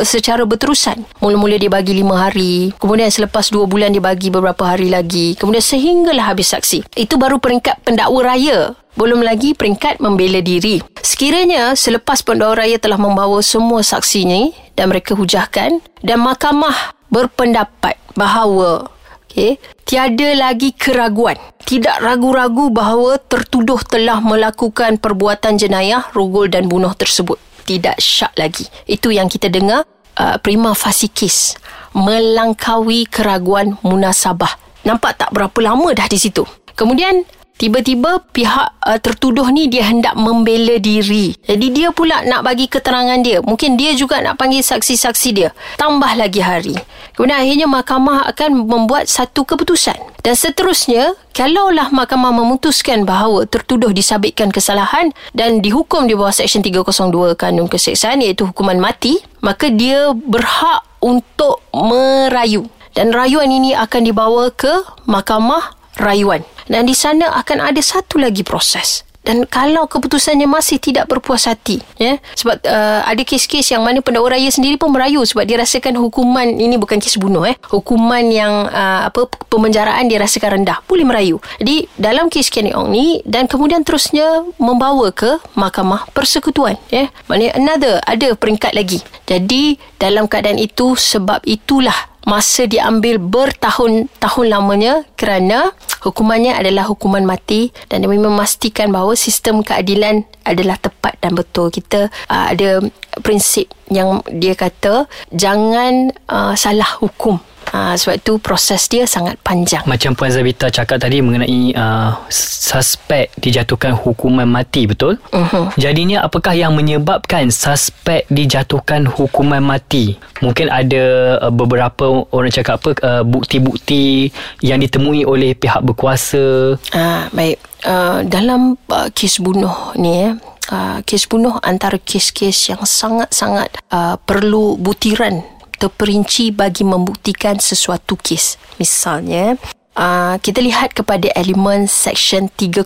secara 0.05 0.45
berterusan. 0.45 1.03
Mula-mula 1.19 1.57
dia 1.57 1.69
bagi 1.69 1.97
5 1.97 2.13
hari, 2.13 2.71
kemudian 2.77 3.09
selepas 3.09 3.49
2 3.49 3.65
bulan 3.65 3.91
dia 3.91 4.01
bagi 4.01 4.29
beberapa 4.29 4.69
hari 4.69 4.93
lagi, 4.93 5.33
kemudian 5.35 5.65
sehinggalah 5.65 6.33
habis 6.33 6.53
saksi. 6.53 6.93
Itu 6.93 7.17
baru 7.19 7.41
peringkat 7.41 7.83
pendakwa 7.83 8.21
raya. 8.23 8.77
Belum 8.97 9.21
lagi 9.21 9.53
peringkat 9.53 10.01
membela 10.01 10.41
diri. 10.41 10.81
Sekiranya 11.05 11.77
selepas 11.77 12.25
pendakwa 12.25 12.65
raya 12.65 12.81
telah 12.81 12.97
membawa 12.97 13.45
semua 13.45 13.85
saksinya 13.85 14.49
dan 14.73 14.89
mereka 14.89 15.13
hujahkan 15.13 15.81
dan 16.01 16.17
mahkamah 16.17 16.97
berpendapat 17.13 17.93
bahawa 18.17 18.89
okay, 19.37 19.61
tiada 19.85 20.33
lagi 20.33 20.73
keraguan. 20.73 21.37
Tidak 21.61 22.01
ragu-ragu 22.01 22.73
bahawa 22.73 23.21
tertuduh 23.21 23.77
telah 23.85 24.17
melakukan 24.17 24.97
perbuatan 24.97 25.61
jenayah, 25.61 26.09
rogol 26.17 26.49
dan 26.49 26.65
bunuh 26.65 26.97
tersebut. 26.97 27.37
Tidak 27.69 28.01
syak 28.01 28.33
lagi. 28.33 28.65
Itu 28.89 29.13
yang 29.13 29.29
kita 29.29 29.53
dengar 29.53 29.85
uh, 30.17 30.41
prima 30.41 30.73
facie 30.73 31.13
case. 31.13 31.53
Melangkaui 31.93 33.05
keraguan 33.05 33.77
munasabah. 33.85 34.57
Nampak 34.87 35.21
tak 35.21 35.29
berapa 35.35 35.59
lama 35.61 35.93
dah 35.93 36.07
di 36.09 36.17
situ. 36.17 36.47
Kemudian 36.73 37.27
Tiba-tiba 37.57 38.21
pihak 38.29 38.69
uh, 38.85 38.99
tertuduh 39.01 39.49
ni 39.49 39.65
dia 39.65 39.89
hendak 39.89 40.13
membela 40.13 40.77
diri. 40.77 41.33
Jadi 41.41 41.73
dia 41.73 41.89
pula 41.89 42.21
nak 42.21 42.45
bagi 42.45 42.69
keterangan 42.69 43.17
dia. 43.25 43.41
Mungkin 43.41 43.73
dia 43.81 43.97
juga 43.97 44.21
nak 44.21 44.37
panggil 44.37 44.61
saksi-saksi 44.61 45.29
dia. 45.33 45.49
Tambah 45.81 46.13
lagi 46.13 46.45
hari. 46.45 46.77
Kemudian 47.17 47.41
akhirnya 47.41 47.65
mahkamah 47.65 48.29
akan 48.29 48.69
membuat 48.69 49.09
satu 49.09 49.41
keputusan. 49.41 49.97
Dan 50.21 50.37
seterusnya, 50.37 51.17
kalaulah 51.33 51.89
mahkamah 51.89 52.29
memutuskan 52.29 53.09
bahawa 53.09 53.49
tertuduh 53.49 53.89
disabitkan 53.89 54.53
kesalahan 54.53 55.09
dan 55.33 55.57
dihukum 55.65 56.05
di 56.05 56.13
bawah 56.13 56.29
Seksyen 56.29 56.61
302 56.61 57.33
Kanun 57.33 57.65
Keseksaan 57.65 58.21
iaitu 58.21 58.45
hukuman 58.53 58.77
mati, 58.77 59.17
maka 59.41 59.73
dia 59.73 60.13
berhak 60.13 60.85
untuk 61.01 61.65
merayu. 61.73 62.69
Dan 62.93 63.13
rayuan 63.13 63.49
ini 63.49 63.73
akan 63.73 64.01
dibawa 64.05 64.53
ke 64.53 64.69
mahkamah 65.09 65.73
rayuan. 65.97 66.45
Dan 66.67 66.85
di 66.87 66.95
sana 66.95 67.31
akan 67.41 67.73
ada 67.73 67.81
satu 67.83 68.19
lagi 68.19 68.43
proses. 68.43 69.07
Dan 69.27 69.43
kalau 69.43 69.91
keputusannya 69.91 70.47
masih 70.47 70.79
tidak 70.79 71.11
berpuas 71.11 71.51
hati 71.51 71.83
ya 71.99 72.15
sebab 72.31 72.63
uh, 72.63 73.03
ada 73.03 73.19
kes-kes 73.27 73.75
yang 73.75 73.83
mana 73.83 73.99
pendakwa 73.99 74.31
raya 74.31 74.47
sendiri 74.47 74.79
pun 74.79 74.87
merayu 74.87 75.19
sebab 75.27 75.43
dia 75.43 75.59
rasakan 75.59 75.99
hukuman 75.99 76.47
ini 76.47 76.79
bukan 76.79 76.95
kes 76.95 77.19
bunuh 77.19 77.43
eh 77.43 77.59
hukuman 77.67 78.23
yang 78.31 78.71
uh, 78.71 79.11
apa 79.11 79.27
pemenjaraan 79.51 80.07
dia 80.07 80.23
rasakan 80.23 80.63
rendah 80.63 80.79
boleh 80.87 81.03
merayu. 81.03 81.43
Jadi 81.59 81.91
dalam 81.99 82.31
kes 82.31 82.47
Kenny 82.47 82.71
Ong 82.71 82.87
ni 82.87 83.19
dan 83.27 83.51
kemudian 83.51 83.83
terusnya 83.83 84.47
membawa 84.55 85.11
ke 85.11 85.43
mahkamah 85.59 86.07
persekutuan 86.15 86.79
ya. 86.87 87.11
Maknanya 87.27 87.59
another 87.59 87.99
ada 88.07 88.31
peringkat 88.31 88.71
lagi. 88.71 89.03
Jadi 89.27 89.75
dalam 89.99 90.31
keadaan 90.31 90.55
itu 90.55 90.95
sebab 90.95 91.43
itulah 91.43 92.15
masa 92.27 92.67
diambil 92.67 93.23
bertahun-tahun 93.23 94.45
lamanya 94.51 95.07
kerana 95.15 95.71
hukumannya 96.03 96.59
adalah 96.59 96.83
hukuman 96.91 97.23
mati 97.23 97.71
dan 97.87 98.03
demi 98.03 98.19
memastikan 98.19 98.91
bahawa 98.91 99.15
sistem 99.15 99.63
keadilan 99.63 100.27
adalah 100.43 100.75
tepat 100.75 101.15
dan 101.23 101.39
betul. 101.39 101.71
Kita 101.71 102.11
uh, 102.27 102.45
ada 102.51 102.83
prinsip 103.23 103.71
yang 103.87 104.19
dia 104.27 104.59
kata 104.59 105.07
jangan 105.31 106.11
uh, 106.27 106.51
salah 106.59 106.99
hukum 106.99 107.39
Ha, 107.73 107.99
sebab 107.99 108.15
itu 108.15 108.33
proses 108.39 108.87
dia 108.87 109.03
sangat 109.03 109.35
panjang. 109.43 109.83
Macam 109.83 110.15
Puan 110.15 110.31
Zabita 110.31 110.71
cakap 110.71 111.03
tadi 111.03 111.19
mengenai 111.19 111.75
uh, 111.75 112.15
suspek 112.31 113.31
dijatuhkan 113.35 113.91
hukuman 113.91 114.47
mati, 114.47 114.87
betul? 114.87 115.19
Uh-huh. 115.35 115.67
Jadinya 115.75 116.23
apakah 116.23 116.55
yang 116.55 116.71
menyebabkan 116.73 117.51
suspek 117.51 118.23
dijatuhkan 118.31 119.03
hukuman 119.07 119.59
mati? 119.59 120.15
Mungkin 120.39 120.71
ada 120.71 121.37
uh, 121.43 121.51
beberapa 121.51 122.27
orang 122.31 122.53
cakap 122.53 122.79
apa 122.79 122.91
uh, 123.03 123.23
bukti-bukti 123.27 124.31
yang 124.63 124.79
ditemui 124.79 125.27
oleh 125.27 125.51
pihak 125.57 125.83
berkuasa. 125.83 126.77
Ah, 126.95 127.27
baik. 127.35 127.59
Uh, 127.85 128.25
dalam 128.25 128.73
uh, 128.89 129.09
kes 129.13 129.37
bunuh 129.37 129.93
ni 129.99 130.25
eh, 130.25 130.33
uh, 130.73 130.97
kes 131.05 131.29
bunuh 131.29 131.61
antara 131.61 132.01
kes-kes 132.01 132.73
yang 132.73 132.81
sangat-sangat 132.81 133.69
uh, 133.93 134.17
perlu 134.17 134.75
butiran 134.81 135.45
terperinci 135.77 136.51
bagi 136.51 136.83
membuktikan 136.83 137.61
sesuatu 137.61 138.17
kes. 138.17 138.57
Misalnya, 138.81 139.55
uh, 139.97 140.35
kita 140.37 140.61
lihat 140.61 140.93
kepada 140.93 141.29
elemen 141.33 141.89
Seksyen 141.89 142.49
300 142.53 142.85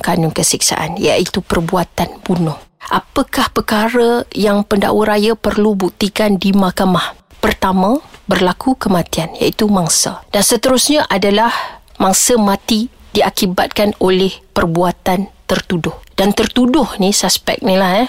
Kanun 0.00 0.32
Kesiksaan 0.32 1.00
iaitu 1.00 1.40
perbuatan 1.40 2.20
bunuh. 2.24 2.56
Apakah 2.84 3.48
perkara 3.48 4.28
yang 4.36 4.60
pendakwa 4.60 5.08
raya 5.08 5.32
perlu 5.32 5.72
buktikan 5.72 6.36
di 6.36 6.52
mahkamah? 6.52 7.16
Pertama, 7.40 8.00
berlaku 8.28 8.76
kematian 8.76 9.32
iaitu 9.40 9.68
mangsa. 9.72 10.20
Dan 10.28 10.44
seterusnya 10.44 11.08
adalah 11.08 11.52
mangsa 11.96 12.36
mati 12.36 12.92
diakibatkan 13.16 13.96
oleh 14.04 14.32
perbuatan 14.52 15.32
tertuduh. 15.48 16.03
Dan 16.14 16.30
tertuduh 16.30 16.86
ni 17.02 17.10
suspek 17.10 17.58
ni 17.66 17.74
lah 17.74 18.06
eh. 18.06 18.08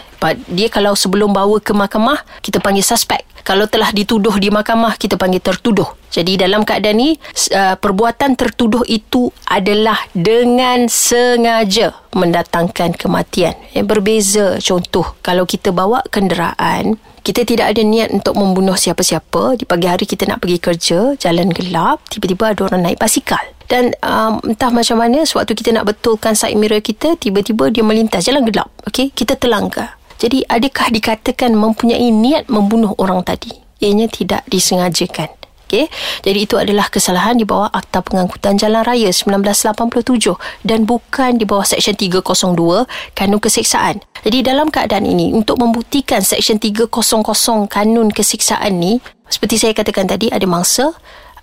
Dia 0.49 0.69
kalau 0.69 0.97
sebelum 0.97 1.33
bawa 1.33 1.61
ke 1.61 1.73
mahkamah, 1.73 2.21
kita 2.41 2.57
panggil 2.61 2.85
suspek. 2.85 3.21
Kalau 3.45 3.69
telah 3.69 3.93
dituduh 3.93 4.33
di 4.41 4.49
mahkamah, 4.49 4.97
kita 4.97 5.21
panggil 5.21 5.37
tertuduh. 5.37 5.85
Jadi 6.09 6.33
dalam 6.33 6.65
keadaan 6.65 6.97
ni, 6.97 7.13
uh, 7.53 7.77
perbuatan 7.77 8.33
tertuduh 8.33 8.81
itu 8.89 9.29
adalah 9.45 10.01
dengan 10.17 10.89
sengaja 10.89 11.93
mendatangkan 12.17 12.97
kematian. 12.97 13.53
Yang 13.77 13.85
berbeza 13.85 14.45
contoh, 14.57 15.13
kalau 15.21 15.45
kita 15.45 15.69
bawa 15.69 16.01
kenderaan, 16.09 16.97
kita 17.25 17.41
tidak 17.41 17.73
ada 17.73 17.81
niat 17.81 18.13
untuk 18.13 18.37
membunuh 18.37 18.77
siapa-siapa. 18.77 19.57
Di 19.57 19.65
pagi 19.65 19.89
hari 19.89 20.05
kita 20.05 20.29
nak 20.29 20.45
pergi 20.45 20.61
kerja, 20.61 21.17
jalan 21.17 21.49
gelap, 21.49 22.05
tiba-tiba 22.13 22.53
ada 22.53 22.61
orang 22.69 22.85
naik 22.85 23.01
basikal. 23.01 23.41
Dan 23.65 23.97
um, 24.05 24.37
entah 24.45 24.69
macam 24.69 25.01
mana 25.01 25.25
sewaktu 25.25 25.57
kita 25.57 25.73
nak 25.73 25.89
betulkan 25.89 26.37
side 26.37 26.53
mirror 26.53 26.85
kita, 26.85 27.17
tiba-tiba 27.17 27.73
dia 27.73 27.81
melintas 27.81 28.29
jalan 28.29 28.45
gelap. 28.45 28.69
Okay? 28.85 29.09
Kita 29.09 29.33
terlanggar. 29.41 29.97
Jadi 30.21 30.45
adakah 30.45 30.93
dikatakan 30.93 31.57
mempunyai 31.57 32.13
niat 32.13 32.45
membunuh 32.45 32.93
orang 33.01 33.25
tadi? 33.25 33.51
Ianya 33.81 34.05
tidak 34.05 34.45
disengajakan. 34.45 35.44
Okay? 35.65 35.89
Jadi 36.21 36.39
itu 36.45 36.55
adalah 36.55 36.87
kesalahan 36.93 37.35
di 37.35 37.43
bawah 37.43 37.73
Akta 37.73 38.05
Pengangkutan 38.05 38.55
Jalan 38.55 38.85
Raya 38.85 39.09
1987 39.09 40.37
dan 40.61 40.85
bukan 40.85 41.41
di 41.41 41.45
bawah 41.49 41.65
Seksyen 41.65 41.97
302 41.97 42.85
Kanun 43.17 43.41
Keseksaan. 43.41 43.99
Jadi 44.21 44.45
dalam 44.45 44.69
keadaan 44.69 45.09
ini 45.09 45.33
untuk 45.33 45.57
membuktikan 45.57 46.21
Seksyen 46.21 46.61
300 46.61 46.89
Kanun 47.67 48.09
Keseksaan 48.13 48.77
ni 48.77 49.01
seperti 49.25 49.57
saya 49.57 49.73
katakan 49.73 50.05
tadi 50.05 50.29
ada 50.29 50.45
mangsa 50.45 50.93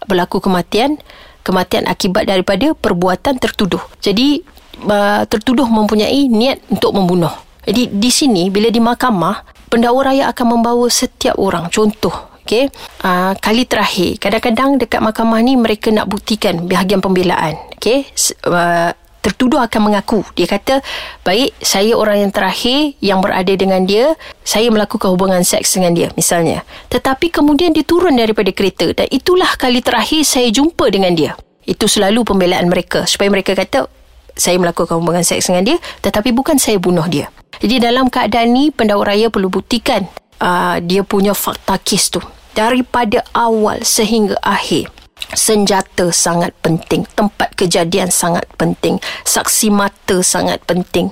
berlaku 0.07 0.39
kematian 0.39 0.99
kematian 1.43 1.91
akibat 1.91 2.31
daripada 2.31 2.73
perbuatan 2.79 3.43
tertuduh. 3.43 3.83
Jadi 3.99 4.47
uh, 4.87 5.27
tertuduh 5.27 5.67
mempunyai 5.67 6.31
niat 6.31 6.63
untuk 6.71 6.95
membunuh. 6.95 7.35
Jadi 7.67 7.91
di 7.91 8.11
sini 8.11 8.51
bila 8.51 8.71
di 8.71 8.79
mahkamah 8.83 9.71
pendakwa 9.71 10.11
raya 10.11 10.31
akan 10.31 10.59
membawa 10.59 10.87
setiap 10.91 11.39
orang 11.39 11.71
contoh 11.71 12.32
Okay. 12.43 12.69
Uh, 13.01 13.33
kali 13.39 13.65
terakhir, 13.65 14.19
kadang-kadang 14.19 14.77
dekat 14.77 14.99
mahkamah 14.99 15.39
ni 15.41 15.55
mereka 15.55 15.95
nak 15.95 16.11
buktikan 16.11 16.67
bahagian 16.67 16.99
pembelaan. 16.99 17.55
Okay. 17.79 18.11
Uh, 18.43 18.91
tertuduh 19.23 19.63
akan 19.63 19.81
mengaku. 19.87 20.27
Dia 20.35 20.51
kata, 20.51 20.83
baik, 21.23 21.55
saya 21.63 21.95
orang 21.95 22.27
yang 22.27 22.33
terakhir 22.35 22.99
yang 22.99 23.23
berada 23.23 23.55
dengan 23.55 23.87
dia, 23.87 24.19
saya 24.43 24.67
melakukan 24.69 25.15
hubungan 25.15 25.47
seks 25.47 25.79
dengan 25.79 25.95
dia, 25.95 26.09
misalnya. 26.19 26.67
Tetapi 26.91 27.31
kemudian 27.31 27.71
dia 27.71 27.87
turun 27.87 28.19
daripada 28.19 28.51
kereta 28.51 28.91
dan 28.91 29.07
itulah 29.15 29.55
kali 29.55 29.79
terakhir 29.79 30.27
saya 30.27 30.51
jumpa 30.51 30.91
dengan 30.91 31.15
dia. 31.15 31.39
Itu 31.63 31.87
selalu 31.87 32.27
pembelaan 32.27 32.67
mereka. 32.67 33.07
Supaya 33.07 33.31
mereka 33.31 33.55
kata, 33.55 33.87
saya 34.35 34.59
melakukan 34.59 34.99
hubungan 34.99 35.23
seks 35.23 35.47
dengan 35.47 35.71
dia, 35.71 35.77
tetapi 36.03 36.35
bukan 36.35 36.59
saya 36.59 36.83
bunuh 36.83 37.07
dia. 37.07 37.31
Jadi 37.63 37.79
dalam 37.79 38.11
keadaan 38.11 38.51
ni, 38.51 38.75
pendakwa 38.75 39.07
raya 39.07 39.31
perlu 39.31 39.47
buktikan 39.47 40.11
uh, 40.43 40.77
dia 40.83 41.07
punya 41.07 41.33
fakta 41.33 41.79
kes 41.79 42.19
tu. 42.19 42.21
Daripada 42.53 43.25
awal 43.33 43.81
sehingga 43.87 44.37
akhir 44.45 44.93
senjata 45.33 46.13
sangat 46.13 46.53
penting 46.61 47.07
tempat 47.15 47.55
kejadian 47.57 48.11
sangat 48.13 48.45
penting 48.59 48.99
saksi 49.25 49.73
mata 49.73 50.21
sangat 50.21 50.61
penting. 50.69 51.09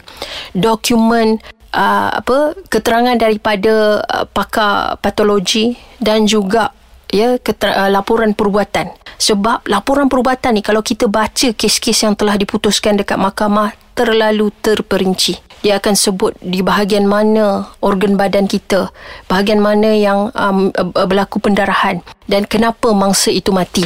Dokumen 0.53 1.41
uh, 1.73 2.11
apa 2.19 2.59
keterangan 2.69 3.17
daripada 3.17 4.05
uh, 4.05 4.27
pakar 4.29 4.99
patologi 5.01 5.79
dan 6.03 6.27
juga 6.27 6.75
ya 7.11 7.37
keter- 7.43 7.75
uh, 7.75 7.91
laporan 7.91 8.33
perbuatan 8.33 8.95
sebab 9.21 9.67
laporan 9.67 10.07
perbuatan 10.07 10.57
ni 10.57 10.63
kalau 10.63 10.81
kita 10.81 11.11
baca 11.11 11.53
kes-kes 11.53 12.07
yang 12.07 12.15
telah 12.17 12.39
diputuskan 12.39 12.97
dekat 12.99 13.19
mahkamah 13.19 13.75
terlalu 13.95 14.49
terperinci 14.63 15.43
dia 15.61 15.77
akan 15.77 15.93
sebut 15.93 16.33
di 16.41 16.65
bahagian 16.65 17.05
mana 17.05 17.69
organ 17.85 18.17
badan 18.17 18.49
kita, 18.49 18.89
bahagian 19.29 19.61
mana 19.61 19.93
yang 19.93 20.33
um, 20.33 20.73
berlaku 20.97 21.37
pendarahan 21.37 22.01
dan 22.25 22.49
kenapa 22.49 22.97
mangsa 22.97 23.29
itu 23.29 23.53
mati. 23.53 23.85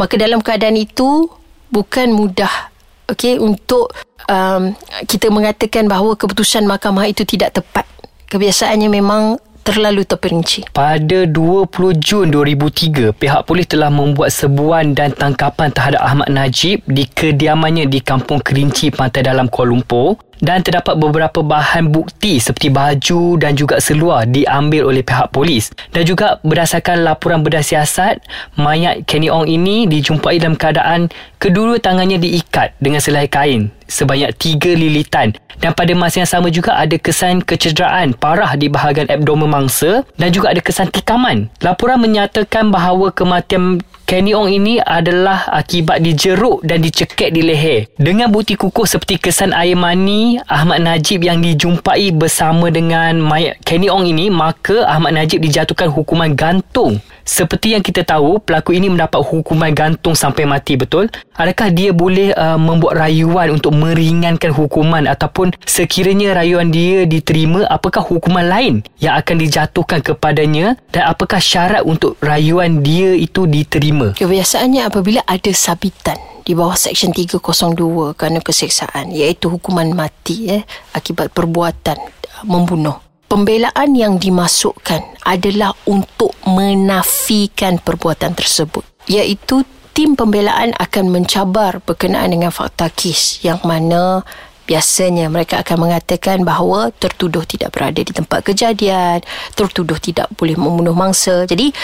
Maka 0.00 0.16
dalam 0.16 0.40
keadaan 0.40 0.80
itu 0.80 1.28
bukan 1.68 2.16
mudah 2.16 2.72
okay, 3.04 3.36
untuk 3.36 3.92
um, 4.32 4.72
kita 5.04 5.28
mengatakan 5.28 5.90
bahawa 5.90 6.16
keputusan 6.16 6.64
mahkamah 6.64 7.10
itu 7.10 7.26
tidak 7.28 7.58
tepat. 7.58 7.84
Kebiasaannya 8.32 8.88
memang 8.88 9.36
terlalu 9.60 10.02
terperinci. 10.08 10.66
Pada 10.72 11.28
20 11.28 11.68
Jun 12.00 12.26
2003, 12.32 13.12
pihak 13.14 13.42
polis 13.44 13.68
telah 13.68 13.92
membuat 13.92 14.32
sebuan 14.32 14.96
dan 14.96 15.12
tangkapan 15.12 15.70
terhadap 15.70 16.00
Ahmad 16.02 16.28
Najib 16.32 16.82
di 16.88 17.04
kediamannya 17.06 17.86
di 17.86 18.00
Kampung 18.00 18.40
Kerinci, 18.40 18.90
Pantai 18.90 19.22
Dalam 19.24 19.46
Kuala 19.46 19.76
Lumpur 19.76 20.29
dan 20.40 20.64
terdapat 20.64 20.96
beberapa 20.96 21.44
bahan 21.44 21.92
bukti 21.92 22.40
seperti 22.40 22.72
baju 22.72 23.36
dan 23.38 23.54
juga 23.54 23.78
seluar 23.78 24.24
diambil 24.26 24.88
oleh 24.88 25.04
pihak 25.04 25.30
polis. 25.30 25.70
Dan 25.92 26.08
juga 26.08 26.40
berdasarkan 26.42 27.04
laporan 27.04 27.44
bedah 27.44 27.62
siasat 27.62 28.20
mayat 28.56 29.04
Kenny 29.04 29.28
Ong 29.28 29.46
ini 29.46 29.84
dijumpai 29.86 30.40
dalam 30.40 30.56
keadaan 30.56 31.12
kedua 31.36 31.78
tangannya 31.78 32.16
diikat 32.18 32.76
dengan 32.80 32.98
selai 32.98 33.28
kain 33.28 33.70
sebanyak 33.90 34.30
tiga 34.38 34.72
lilitan. 34.72 35.34
Dan 35.60 35.76
pada 35.76 35.92
masa 35.92 36.24
yang 36.24 36.30
sama 36.30 36.48
juga 36.48 36.78
ada 36.78 36.96
kesan 36.96 37.44
kecederaan 37.44 38.16
parah 38.16 38.56
di 38.56 38.72
bahagian 38.72 39.10
abdomen 39.12 39.50
mangsa 39.50 40.08
dan 40.16 40.32
juga 40.32 40.56
ada 40.56 40.62
kesan 40.64 40.88
tikaman. 40.88 41.52
Laporan 41.60 42.00
menyatakan 42.00 42.72
bahawa 42.72 43.12
kematian 43.12 43.84
Kenny 44.10 44.34
Ong 44.34 44.50
ini 44.50 44.82
adalah 44.82 45.46
akibat 45.54 46.02
dijeruk 46.02 46.66
dan 46.66 46.82
dicekek 46.82 47.30
di 47.30 47.46
leher. 47.46 47.86
Dengan 47.94 48.26
bukti 48.26 48.58
kukuh 48.58 48.82
seperti 48.82 49.22
kesan 49.22 49.54
air 49.54 49.78
mani 49.78 50.34
Ahmad 50.50 50.82
Najib 50.82 51.22
yang 51.22 51.38
dijumpai 51.38 52.10
bersama 52.10 52.74
dengan 52.74 53.22
mayat 53.22 53.62
Kenny 53.62 53.86
Ong 53.86 54.10
ini, 54.10 54.26
maka 54.26 54.82
Ahmad 54.90 55.14
Najib 55.14 55.38
dijatuhkan 55.46 55.94
hukuman 55.94 56.34
gantung. 56.34 56.98
Seperti 57.22 57.78
yang 57.78 57.84
kita 57.86 58.02
tahu, 58.02 58.42
pelaku 58.42 58.74
ini 58.74 58.90
mendapat 58.90 59.22
hukuman 59.22 59.70
gantung 59.70 60.18
sampai 60.18 60.42
mati, 60.42 60.74
betul? 60.74 61.06
Adakah 61.38 61.70
dia 61.70 61.94
boleh 61.94 62.34
uh, 62.34 62.58
membuat 62.58 62.98
rayuan 62.98 63.54
untuk 63.54 63.76
meringankan 63.76 64.50
hukuman 64.50 65.06
ataupun 65.06 65.54
sekiranya 65.62 66.34
rayuan 66.34 66.74
dia 66.74 67.06
diterima, 67.06 67.62
apakah 67.70 68.02
hukuman 68.02 68.42
lain 68.42 68.74
yang 68.98 69.14
akan 69.14 69.36
dijatuhkan 69.46 70.02
kepadanya 70.02 70.74
dan 70.90 71.06
apakah 71.06 71.38
syarat 71.38 71.86
untuk 71.86 72.18
rayuan 72.18 72.82
dia 72.82 73.14
itu 73.14 73.46
diterima? 73.46 73.99
Lima. 74.00 74.16
Kebiasaannya 74.16 74.82
apabila 74.88 75.20
ada 75.28 75.52
sabitan 75.52 76.16
di 76.42 76.56
bawah 76.56 76.74
Seksyen 76.74 77.12
302 77.12 78.16
kerana 78.16 78.40
keseksaan 78.40 79.12
iaitu 79.12 79.52
hukuman 79.52 79.92
mati 79.92 80.48
eh, 80.48 80.64
akibat 80.96 81.30
perbuatan 81.36 81.98
uh, 82.00 82.44
membunuh. 82.48 82.96
Pembelaan 83.30 83.94
yang 83.94 84.18
dimasukkan 84.18 85.22
adalah 85.22 85.70
untuk 85.86 86.34
menafikan 86.48 87.78
perbuatan 87.78 88.34
tersebut 88.34 88.82
iaitu 89.06 89.62
tim 89.94 90.18
pembelaan 90.18 90.74
akan 90.74 91.14
mencabar 91.14 91.78
berkenaan 91.78 92.34
dengan 92.34 92.50
fakta 92.50 92.90
kes 92.90 93.46
yang 93.46 93.62
mana 93.62 94.26
biasanya 94.70 95.26
mereka 95.26 95.66
akan 95.66 95.90
mengatakan 95.90 96.46
bahawa 96.46 96.94
tertuduh 96.94 97.42
tidak 97.42 97.74
berada 97.74 98.06
di 98.06 98.14
tempat 98.14 98.46
kejadian, 98.46 99.18
tertuduh 99.58 99.98
tidak 99.98 100.30
boleh 100.38 100.54
membunuh 100.54 100.94
mangsa. 100.94 101.42
Jadi 101.42 101.74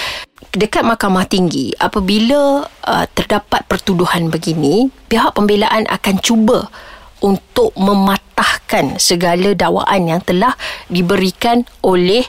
dekat 0.55 0.87
mahkamah 0.87 1.27
tinggi 1.27 1.73
apabila 1.79 2.67
uh, 2.67 3.07
terdapat 3.15 3.65
pertuduhan 3.67 4.31
begini, 4.31 4.93
pihak 5.11 5.35
pembelaan 5.35 5.89
akan 5.91 6.17
cuba 6.21 6.71
untuk 7.25 7.73
mematahkan 7.75 9.01
segala 9.01 9.57
dakwaan 9.57 10.07
yang 10.07 10.21
telah 10.23 10.55
diberikan 10.93 11.65
oleh 11.81 12.23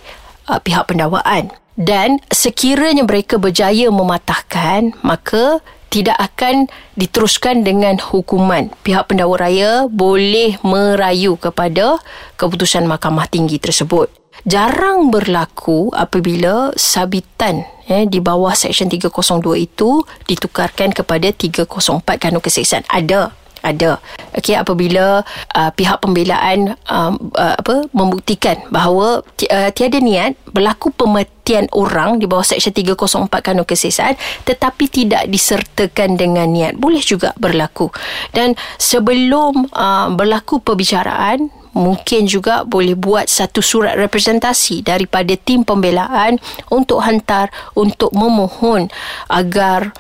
uh, 0.48 0.60
pihak 0.62 0.88
pendakwaan. 0.90 1.52
Dan 1.78 2.18
sekiranya 2.34 3.06
mereka 3.06 3.38
berjaya 3.38 3.94
mematahkan, 3.94 4.98
maka 5.06 5.62
tidak 5.94 6.18
akan 6.20 6.68
diteruskan 7.00 7.64
dengan 7.64 8.02
hukuman. 8.02 8.74
Pihak 8.84 9.08
pendakwa 9.08 9.40
raya 9.40 9.86
boleh 9.88 10.60
merayu 10.66 11.40
kepada 11.40 12.02
keputusan 12.36 12.90
mahkamah 12.90 13.30
tinggi 13.30 13.62
tersebut. 13.62 14.12
Jarang 14.46 15.10
berlaku 15.10 15.90
apabila 15.96 16.76
sabitan 16.78 17.66
eh, 17.90 18.06
di 18.06 18.22
bawah 18.22 18.54
Seksyen 18.54 18.92
302 18.92 19.58
itu 19.58 20.04
ditukarkan 20.30 20.94
kepada 20.94 21.32
304 21.34 22.22
kanun 22.22 22.44
keseksaan. 22.44 22.86
Ada. 22.92 23.34
ada 23.66 24.00
okey 24.38 24.56
apabila 24.56 25.26
uh, 25.58 25.72
pihak 25.74 26.00
pembelaan 26.00 26.78
um, 26.88 27.34
uh, 27.36 27.58
apa 27.58 27.90
membuktikan 27.92 28.56
bahawa 28.70 29.26
ti, 29.36 29.50
uh, 29.50 29.74
tiada 29.74 29.98
niat 30.00 30.38
berlaku 30.54 30.94
pematian 30.94 31.68
orang 31.74 32.22
di 32.22 32.30
bawah 32.30 32.46
seksyen 32.46 32.72
304 32.72 33.28
kanun 33.44 33.68
kesihatan 33.68 34.16
tetapi 34.46 34.88
tidak 34.88 35.26
disertakan 35.28 36.16
dengan 36.16 36.48
niat 36.48 36.78
boleh 36.80 37.02
juga 37.02 37.34
berlaku 37.36 37.90
dan 38.32 38.54
sebelum 38.78 39.68
uh, 39.74 40.14
berlaku 40.16 40.62
perbicaraan 40.64 41.50
mungkin 41.78 42.26
juga 42.26 42.66
boleh 42.66 42.98
buat 42.98 43.30
satu 43.30 43.62
surat 43.62 43.94
representasi 43.96 44.82
daripada 44.82 45.38
tim 45.38 45.62
pembelaan 45.62 46.42
untuk 46.74 47.06
hantar 47.06 47.54
untuk 47.78 48.12
memohon 48.12 48.90
agar 49.30 49.94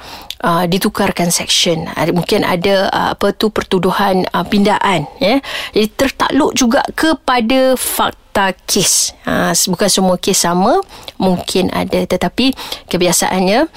uh, 0.43 0.65
ditukarkan 0.65 1.29
section 1.29 1.87
uh, 1.93 2.09
mungkin 2.13 2.45
ada 2.45 2.89
uh, 2.89 3.09
apa 3.13 3.33
tu 3.33 3.49
pertuduhan 3.49 4.25
uh, 4.33 4.45
pindaan 4.45 5.05
ya. 5.21 5.39
Jadi 5.73 5.87
tertakluk 5.93 6.51
juga 6.57 6.81
kepada 6.93 7.77
fakta 7.77 8.53
kes. 8.65 9.13
Uh, 9.25 9.53
bukan 9.73 9.89
semua 9.89 10.15
kes 10.17 10.45
sama 10.45 10.81
mungkin 11.17 11.69
ada. 11.73 12.05
Tetapi 12.05 12.53
kebiasaannya 12.89 13.69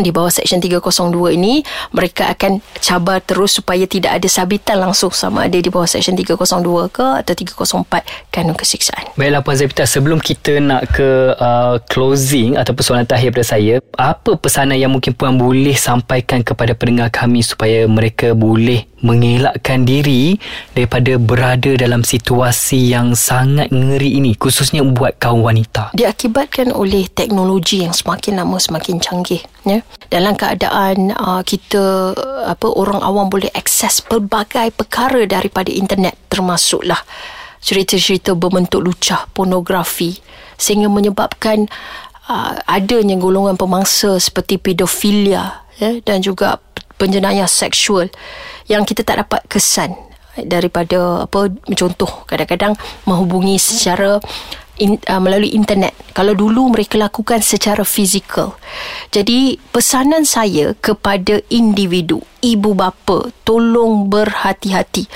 di 0.00 0.10
bawah 0.10 0.30
Seksyen 0.30 0.58
302 0.58 1.38
ini 1.38 1.62
mereka 1.94 2.34
akan 2.34 2.58
cabar 2.82 3.22
terus 3.22 3.62
supaya 3.62 3.86
tidak 3.86 4.18
ada 4.18 4.26
sabitan 4.26 4.82
langsung 4.82 5.14
sama 5.14 5.46
ada 5.46 5.54
di 5.54 5.70
bawah 5.70 5.86
Seksyen 5.86 6.18
302 6.18 6.90
ke 6.90 7.06
atau 7.22 7.34
304 7.34 8.34
kanun 8.34 8.58
kesiksaan. 8.58 9.14
Baiklah 9.14 9.42
Puan 9.46 9.54
Zepita, 9.54 9.84
sebelum 9.86 10.18
kita 10.18 10.58
nak 10.58 10.90
ke 10.90 11.38
uh, 11.38 11.78
closing 11.86 12.58
atau 12.58 12.74
persoalan 12.74 13.06
terakhir 13.06 13.30
pada 13.30 13.46
saya, 13.46 13.78
apa 13.94 14.34
pesanan 14.34 14.74
yang 14.74 14.90
mungkin 14.90 15.14
Puan 15.14 15.38
boleh 15.38 15.78
sampaikan 15.78 16.42
kepada 16.42 16.74
pendengar 16.74 17.14
kami 17.14 17.46
supaya 17.46 17.86
mereka 17.86 18.34
boleh 18.34 18.86
mengelakkan 19.04 19.84
diri 19.84 20.40
daripada 20.72 21.20
berada 21.20 21.76
dalam 21.76 22.00
situasi 22.00 22.88
yang 22.88 23.12
sangat 23.12 23.68
ngeri 23.68 24.16
ini 24.16 24.32
khususnya 24.32 24.80
buat 24.80 25.20
kaum 25.20 25.44
wanita 25.44 25.92
diakibatkan 25.92 26.72
oleh 26.72 27.04
teknologi 27.12 27.84
yang 27.84 27.92
semakin 27.92 28.40
lama 28.40 28.56
semakin 28.56 28.96
canggih 28.96 29.44
ya. 29.66 29.80
Dalam 30.12 30.36
keadaan 30.38 31.12
uh, 31.16 31.42
kita 31.42 32.14
apa 32.48 32.68
orang 32.70 33.00
awam 33.00 33.26
boleh 33.32 33.50
akses 33.52 34.04
pelbagai 34.04 34.70
perkara 34.76 35.24
daripada 35.24 35.72
internet 35.72 36.14
termasuklah 36.28 37.00
cerita-cerita 37.64 38.36
berbentuk 38.36 38.84
lucah 38.84 39.24
pornografi 39.32 40.20
sehingga 40.60 40.92
menyebabkan 40.92 41.66
uh, 42.28 42.60
adanya 42.68 43.16
golongan 43.16 43.56
pemangsa 43.56 44.20
seperti 44.20 44.60
pedofilia 44.60 45.64
ya 45.80 45.98
dan 46.04 46.20
juga 46.20 46.60
penjenayah 47.00 47.50
seksual 47.50 48.06
yang 48.70 48.86
kita 48.86 49.02
tak 49.02 49.26
dapat 49.26 49.42
kesan 49.50 49.96
daripada 50.42 51.26
apa 51.26 51.50
contoh. 51.78 52.26
Kadang-kadang 52.26 52.74
menghubungi 53.06 53.58
secara 53.58 54.18
in, 54.78 54.98
uh, 55.06 55.20
melalui 55.22 55.54
internet. 55.54 55.94
Kalau 56.14 56.34
dulu 56.34 56.70
mereka 56.70 56.98
lakukan 56.98 57.42
secara 57.42 57.82
fizikal. 57.82 58.58
Jadi 59.10 59.58
pesanan 59.70 60.26
saya 60.26 60.74
kepada 60.78 61.42
individu 61.50 62.22
ibu 62.44 62.76
bapa 62.76 63.32
tolong 63.42 64.12
berhati-hati. 64.12 65.08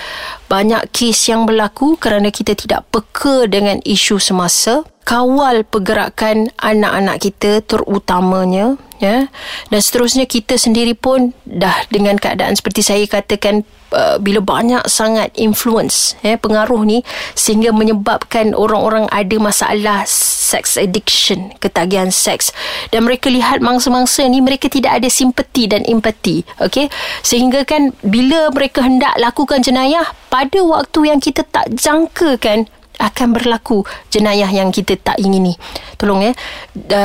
Banyak 0.48 0.88
kes 0.90 1.28
yang 1.28 1.44
berlaku 1.44 2.00
kerana 2.00 2.32
kita 2.32 2.56
tidak 2.56 2.88
peka 2.88 3.44
dengan 3.46 3.78
isu 3.84 4.16
semasa. 4.16 4.82
Kawal 5.08 5.64
pergerakan 5.64 6.52
anak-anak 6.60 7.16
kita 7.16 7.64
terutamanya 7.64 8.76
ya. 9.02 9.26
Dan 9.72 9.80
seterusnya 9.80 10.28
kita 10.28 10.58
sendiri 10.58 10.94
pun 10.94 11.34
dah 11.46 11.86
dengan 11.88 12.18
keadaan 12.18 12.54
seperti 12.54 12.84
saya 12.84 13.04
katakan 13.06 13.66
uh, 13.94 14.16
bila 14.20 14.42
banyak 14.44 14.84
sangat 14.86 15.32
influence 15.38 16.18
ya 16.20 16.36
pengaruh 16.36 16.84
ni 16.84 17.02
sehingga 17.32 17.72
menyebabkan 17.72 18.52
orang-orang 18.52 19.08
ada 19.08 19.36
masalah 19.40 20.04
sex 20.06 20.76
addiction 20.76 21.52
ketagihan 21.58 22.12
seks. 22.12 22.50
Dan 22.92 23.04
mereka 23.04 23.28
lihat 23.28 23.60
mangsa-mangsa 23.60 24.24
ni 24.26 24.40
mereka 24.40 24.70
tidak 24.70 25.02
ada 25.02 25.08
simpati 25.08 25.68
dan 25.68 25.84
empati 25.84 26.44
okey? 26.64 26.88
Sehingga 27.24 27.64
kan 27.64 27.92
bila 28.04 28.48
mereka 28.52 28.84
hendak 28.84 29.16
lakukan 29.20 29.60
jenayah 29.60 30.06
pada 30.28 30.60
waktu 30.60 31.12
yang 31.12 31.20
kita 31.20 31.44
tak 31.48 31.72
jangkakan 31.74 32.68
akan 32.98 33.34
berlaku 33.34 33.86
jenayah 34.10 34.50
yang 34.50 34.74
kita 34.74 34.98
tak 34.98 35.16
ingini. 35.22 35.54
Tolong 35.96 36.30
ya. 36.30 36.32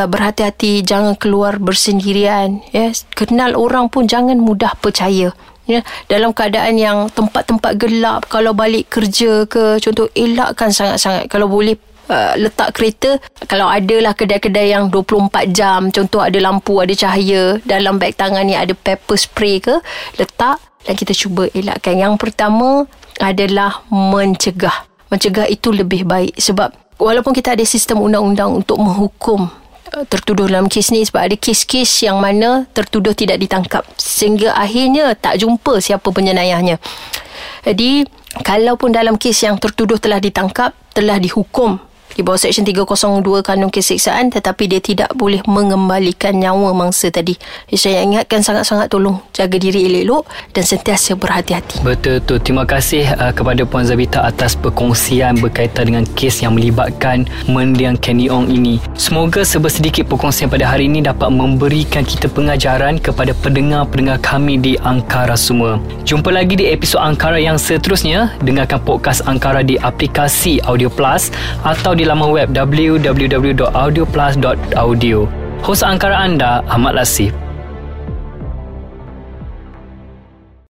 Berhati-hati 0.10 0.82
jangan 0.84 1.14
keluar 1.16 1.62
bersendirian 1.62 2.66
ya. 2.74 2.92
Kenal 3.14 3.54
orang 3.56 3.88
pun 3.88 4.10
jangan 4.10 4.38
mudah 4.42 4.74
percaya. 4.82 5.32
Ya, 5.64 5.80
dalam 6.12 6.36
keadaan 6.36 6.76
yang 6.76 7.08
tempat-tempat 7.08 7.80
gelap 7.80 8.28
kalau 8.28 8.52
balik 8.52 8.92
kerja 8.92 9.48
ke 9.48 9.80
contoh 9.80 10.12
elakkan 10.12 10.76
sangat-sangat 10.76 11.32
kalau 11.32 11.48
boleh 11.48 11.80
Uh, 12.04 12.36
letak 12.36 12.76
kereta 12.76 13.16
kalau 13.48 13.64
adalah 13.64 14.12
kedai-kedai 14.12 14.76
yang 14.76 14.92
24 14.92 15.56
jam 15.56 15.88
contoh 15.88 16.20
ada 16.20 16.36
lampu 16.44 16.76
ada 16.84 16.92
cahaya 16.92 17.64
dalam 17.64 17.96
beg 17.96 18.20
tangan 18.20 18.44
ni 18.44 18.60
ada 18.60 18.76
pepper 18.76 19.16
spray 19.16 19.64
ke 19.64 19.80
letak 20.20 20.60
dan 20.84 20.94
kita 21.00 21.16
cuba 21.16 21.48
elakkan 21.56 21.96
yang 21.96 22.20
pertama 22.20 22.84
adalah 23.24 23.88
mencegah 23.88 24.84
mencegah 25.14 25.46
itu 25.46 25.70
lebih 25.70 26.10
baik 26.10 26.34
sebab 26.42 26.74
walaupun 26.98 27.38
kita 27.38 27.54
ada 27.54 27.62
sistem 27.62 28.02
undang-undang 28.02 28.66
untuk 28.66 28.82
menghukum 28.82 29.46
uh, 29.94 30.06
tertuduh 30.10 30.50
dalam 30.50 30.66
kes 30.66 30.90
ni 30.90 31.06
sebab 31.06 31.30
ada 31.30 31.36
kes-kes 31.38 32.10
yang 32.10 32.18
mana 32.18 32.66
tertuduh 32.74 33.14
tidak 33.14 33.38
ditangkap 33.38 33.86
sehingga 34.02 34.58
akhirnya 34.58 35.14
tak 35.14 35.38
jumpa 35.38 35.78
siapa 35.78 36.10
penjenayahnya. 36.10 36.82
Jadi 37.62 38.10
kalaupun 38.42 38.90
dalam 38.90 39.22
kes 39.22 39.46
yang 39.46 39.62
tertuduh 39.62 40.02
telah 40.02 40.18
ditangkap 40.18 40.74
telah 40.98 41.22
dihukum 41.22 41.78
di 42.14 42.22
bawah 42.22 42.38
Seksyen 42.38 42.66
302 42.66 43.42
Kanun 43.42 43.74
Kesiksaan 43.74 44.30
tetapi 44.30 44.70
dia 44.70 44.82
tidak 44.82 45.10
boleh 45.18 45.42
mengembalikan 45.50 46.38
nyawa 46.38 46.74
mangsa 46.74 47.10
tadi. 47.10 47.38
Saya 47.74 48.06
ingatkan 48.06 48.46
sangat-sangat 48.46 48.88
tolong 48.88 49.20
jaga 49.34 49.58
diri 49.58 49.90
elok-elok 49.90 50.24
dan 50.54 50.64
sentiasa 50.64 51.18
berhati-hati. 51.18 51.82
Betul 51.82 52.22
tu. 52.24 52.38
Terima 52.38 52.64
kasih 52.64 53.08
uh, 53.18 53.34
kepada 53.34 53.66
Puan 53.66 53.84
Zabita 53.84 54.24
atas 54.24 54.54
perkongsian 54.54 55.42
berkaitan 55.42 55.90
dengan 55.90 56.06
kes 56.14 56.46
yang 56.46 56.56
melibatkan 56.56 57.26
mendiang 57.50 57.98
Kenny 57.98 58.30
Ong 58.30 58.48
ini. 58.48 58.78
Semoga 58.94 59.42
sebersedikit 59.42 60.06
perkongsian 60.06 60.48
pada 60.48 60.70
hari 60.70 60.86
ini 60.86 61.02
dapat 61.02 61.34
memberikan 61.34 62.06
kita 62.06 62.30
pengajaran 62.30 63.02
kepada 63.02 63.34
pendengar-pendengar 63.42 64.22
kami 64.22 64.62
di 64.62 64.78
Angkara 64.86 65.34
semua. 65.34 65.82
Jumpa 66.06 66.30
lagi 66.30 66.60
di 66.60 66.70
episod 66.70 67.02
Angkara 67.02 67.42
yang 67.42 67.58
seterusnya. 67.58 68.36
Dengarkan 68.44 68.80
podcast 68.84 69.26
Angkara 69.26 69.66
di 69.66 69.80
aplikasi 69.82 70.62
Audio 70.64 70.92
Plus 70.92 71.34
atau 71.66 71.96
di 71.98 72.03
di 72.04 72.12
laman 72.12 72.36
web 72.36 72.52
www.audioplus.audio. 72.52 75.24
Hos 75.64 75.80
angkara 75.80 76.20
anda, 76.20 76.60
Ahmad 76.68 77.00
Lasif. 77.00 77.32